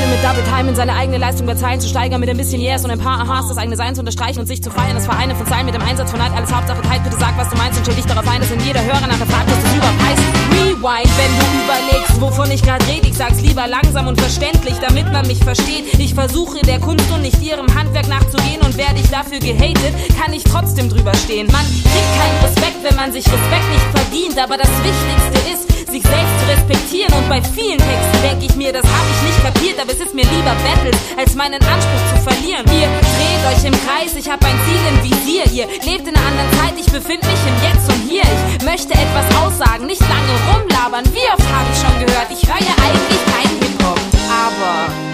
Meinen 0.04 0.12
mit 0.12 0.24
Double 0.24 0.42
Time 0.44 0.68
in 0.68 0.76
seine 0.76 0.94
eigene 0.94 1.18
Leistung 1.18 1.46
bei 1.46 1.54
Zeilen 1.54 1.80
zu 1.80 1.88
steigern, 1.88 2.20
mit 2.20 2.28
ein 2.28 2.36
bisschen 2.36 2.60
Yes 2.60 2.84
und 2.84 2.90
ein 2.90 2.98
paar 2.98 3.20
Aha's 3.20 3.48
das 3.48 3.58
eigene 3.58 3.76
Sein 3.76 3.94
zu 3.94 4.00
unterstreichen 4.00 4.40
und 4.40 4.46
sich 4.46 4.62
zu 4.62 4.70
feiern. 4.70 4.94
Das 4.94 5.06
Vereine 5.06 5.34
von 5.34 5.46
Zeilen 5.46 5.66
mit 5.66 5.74
dem 5.74 5.82
Einsatz 5.82 6.10
von 6.10 6.20
Neid, 6.20 6.32
alles 6.34 6.52
Hauptsache 6.52 6.82
Zeit. 6.82 7.02
Bitte 7.04 7.16
sag, 7.18 7.36
was 7.38 7.48
du 7.48 7.56
meinst 7.56 7.78
und 7.78 7.84
stell 7.84 7.96
dich 7.96 8.06
darauf 8.06 8.26
ein, 8.28 8.40
dass 8.40 8.50
in 8.50 8.60
jeder 8.60 8.82
Hörer 8.84 9.06
nachher 9.06 9.26
fragt, 9.26 9.50
was 9.50 9.62
das 9.62 9.74
überhaupt 9.74 10.02
heißt. 10.02 10.22
Rewind, 10.52 11.10
wenn 11.16 11.32
du 11.38 11.46
überlegst, 11.64 12.20
wovon 12.20 12.50
ich 12.50 12.62
gerade 12.62 12.86
rede. 12.86 13.08
Ich 13.08 13.16
sag's 13.16 13.40
lieber 13.40 13.66
langsam 13.66 14.06
und 14.06 14.20
verständlich, 14.20 14.74
damit 14.80 15.10
man 15.12 15.26
mich 15.26 15.42
versteht. 15.42 15.98
Ich 15.98 16.14
versuche 16.14 16.60
der 16.60 16.80
Kunst 16.80 17.10
und 17.10 17.22
nicht 17.22 17.40
ihrem 17.42 17.72
Handwerk 17.74 18.08
nachzugehen 18.08 18.60
und 18.62 18.76
werde 18.76 19.00
ich 19.00 19.08
dafür 19.08 19.38
gehatet, 19.38 19.94
kann 20.20 20.32
ich 20.32 20.44
trotzdem 20.44 20.88
drüber 20.88 21.14
stehen. 21.14 21.46
Man 21.50 21.64
kriegt 21.64 22.12
keinen 22.18 22.38
Respekt, 22.44 22.82
wenn 22.82 22.96
man 22.96 23.12
sich 23.12 23.24
Respekt 23.24 23.68
nicht 23.72 23.88
verdient, 23.94 24.38
aber 24.38 24.58
das 24.58 24.70
Wichtigste 24.84 25.52
ist, 25.52 25.74
sich 25.94 26.02
selbst 26.02 26.34
zu 26.40 26.46
respektieren 26.50 27.14
und 27.14 27.28
bei 27.28 27.40
vielen 27.40 27.78
Texten 27.78 28.22
denke 28.22 28.46
ich 28.46 28.56
mir, 28.56 28.72
das 28.72 28.82
habe 28.82 29.06
ich 29.14 29.28
nicht 29.28 29.42
kapiert, 29.44 29.78
aber 29.80 29.93
es 29.94 30.06
ist 30.06 30.14
mir 30.14 30.24
lieber 30.24 30.54
Battles, 30.66 30.98
als 31.16 31.34
meinen 31.34 31.62
Anspruch 31.62 32.04
zu 32.10 32.22
verlieren. 32.22 32.64
Ihr 32.66 32.88
dreht 32.88 33.42
euch 33.46 33.64
im 33.64 33.74
Kreis, 33.86 34.14
ich 34.16 34.28
habe 34.28 34.44
ein 34.46 34.58
Ziel 34.66 34.82
im 34.90 34.98
Visier, 35.04 35.44
ihr 35.52 35.66
lebt 35.84 36.08
in 36.08 36.16
einer 36.16 36.26
anderen 36.26 36.50
Zeit, 36.58 36.74
ich 36.78 36.86
befinde 36.86 37.26
mich 37.26 37.42
im 37.46 37.56
Jetzt 37.62 37.88
und 37.92 38.10
hier. 38.10 38.24
Ich 38.58 38.64
möchte 38.64 38.94
etwas 38.94 39.26
aussagen, 39.38 39.86
nicht 39.86 40.00
lange 40.00 40.34
rumlabern, 40.50 41.04
wie 41.12 41.26
oft 41.30 41.46
habe 41.46 41.68
ich 41.72 41.78
schon 41.78 42.06
gehört, 42.06 42.28
ich 42.30 42.42
höre 42.46 42.60
ja 42.60 42.74
eigentlich 42.82 43.22
keinen 43.30 43.62
Hip-Hop, 43.62 44.00
aber... 44.28 45.13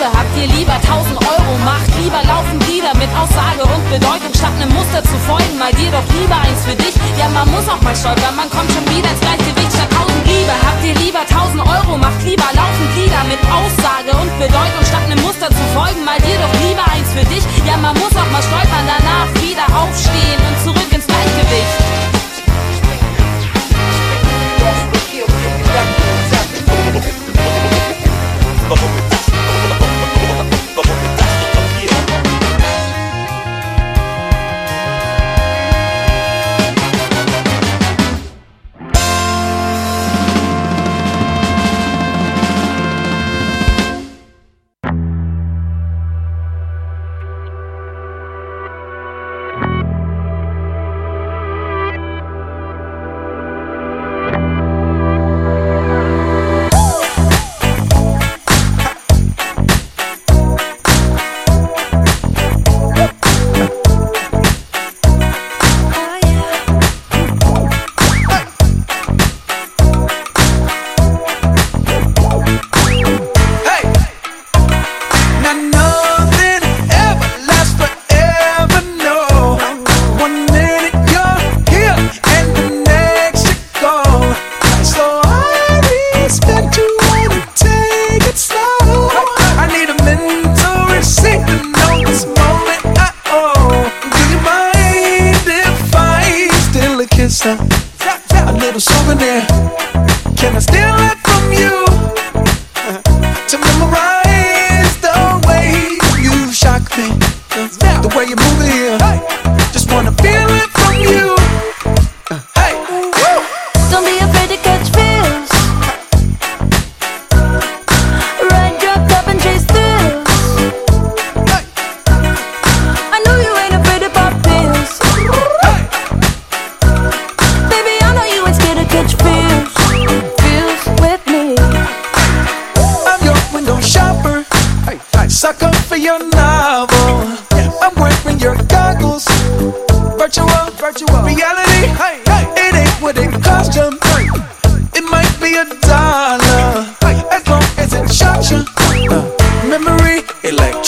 Liebe 0.00 0.16
habt 0.16 0.32
ihr 0.32 0.48
lieber 0.56 0.80
tausend 0.80 1.20
Euro 1.28 1.52
Macht. 1.60 1.84
Lieber 2.00 2.24
laufen 2.24 2.56
Lieder 2.72 2.96
mit 2.96 3.12
Aussage 3.12 3.68
und 3.68 3.84
Bedeutung, 3.92 4.32
statt 4.32 4.56
einem 4.56 4.72
Muster 4.72 5.04
zu 5.04 5.12
folgen. 5.28 5.60
Mal 5.60 5.76
dir 5.76 5.92
doch 5.92 6.08
lieber 6.16 6.40
eins 6.40 6.64
für 6.64 6.72
dich. 6.72 6.96
Ja, 7.20 7.28
man 7.28 7.44
muss 7.52 7.68
auch 7.68 7.84
mal 7.84 7.92
stolpern, 7.92 8.32
man 8.32 8.48
kommt 8.48 8.72
schon 8.72 8.80
wieder 8.88 9.12
ins 9.12 9.20
Gleichgewicht. 9.20 9.68
Statt 9.68 9.92
tausend 9.92 10.24
Liebe 10.24 10.56
habt 10.56 10.80
ihr 10.88 10.96
lieber 11.04 11.20
tausend 11.28 11.60
Euro 11.60 12.00
Macht. 12.00 12.24
Lieber 12.24 12.48
laufen 12.56 12.86
Lieder 12.96 13.28
mit 13.28 13.44
Aussage 13.44 14.16
und 14.16 14.32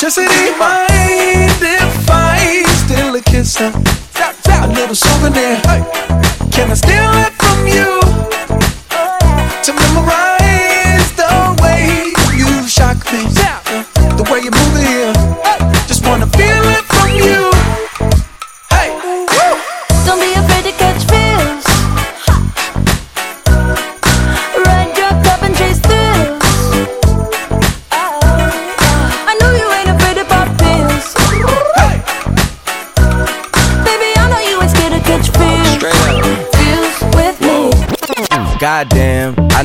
electricity. 0.03 0.59
Mind 0.59 1.62
if 1.62 2.11
I 2.11 2.64
steal 2.66 3.14
a 3.14 3.20
kiss? 3.20 3.61
A 3.61 4.66
little 4.68 4.94
souvenir. 4.94 5.61
Can 5.62 5.91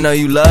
know 0.08 0.14
you 0.14 0.30
love 0.30 0.47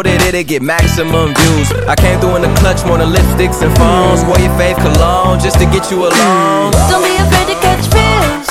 it, 0.00 0.22
it'll 0.22 0.42
get 0.42 0.62
maximum 0.62 1.34
views. 1.34 1.70
I 1.86 1.94
came 1.94 2.18
through 2.20 2.36
in 2.36 2.42
the 2.42 2.54
clutch 2.60 2.84
more 2.86 2.98
than 2.98 3.12
lipsticks 3.12 3.60
and 3.60 3.72
phones. 3.76 4.24
Wore 4.24 4.38
your 4.38 4.52
fave 4.56 4.76
cologne 4.80 5.38
just 5.38 5.58
to 5.58 5.66
get 5.66 5.90
you 5.90 6.06
alone. 6.08 6.72
Don't 6.88 7.04
be 7.04 7.14
afraid 7.20 7.46
to 7.52 7.56
catch 7.60 7.84
feels. 7.92 8.48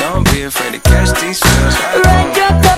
Don't 0.00 0.24
be 0.32 0.42
afraid 0.42 0.72
to 0.72 0.80
catch 0.80 1.10
these 1.20 1.40
feels. 1.40 1.74
Ride 2.04 2.32
dropped 2.34 2.66
up 2.66 2.77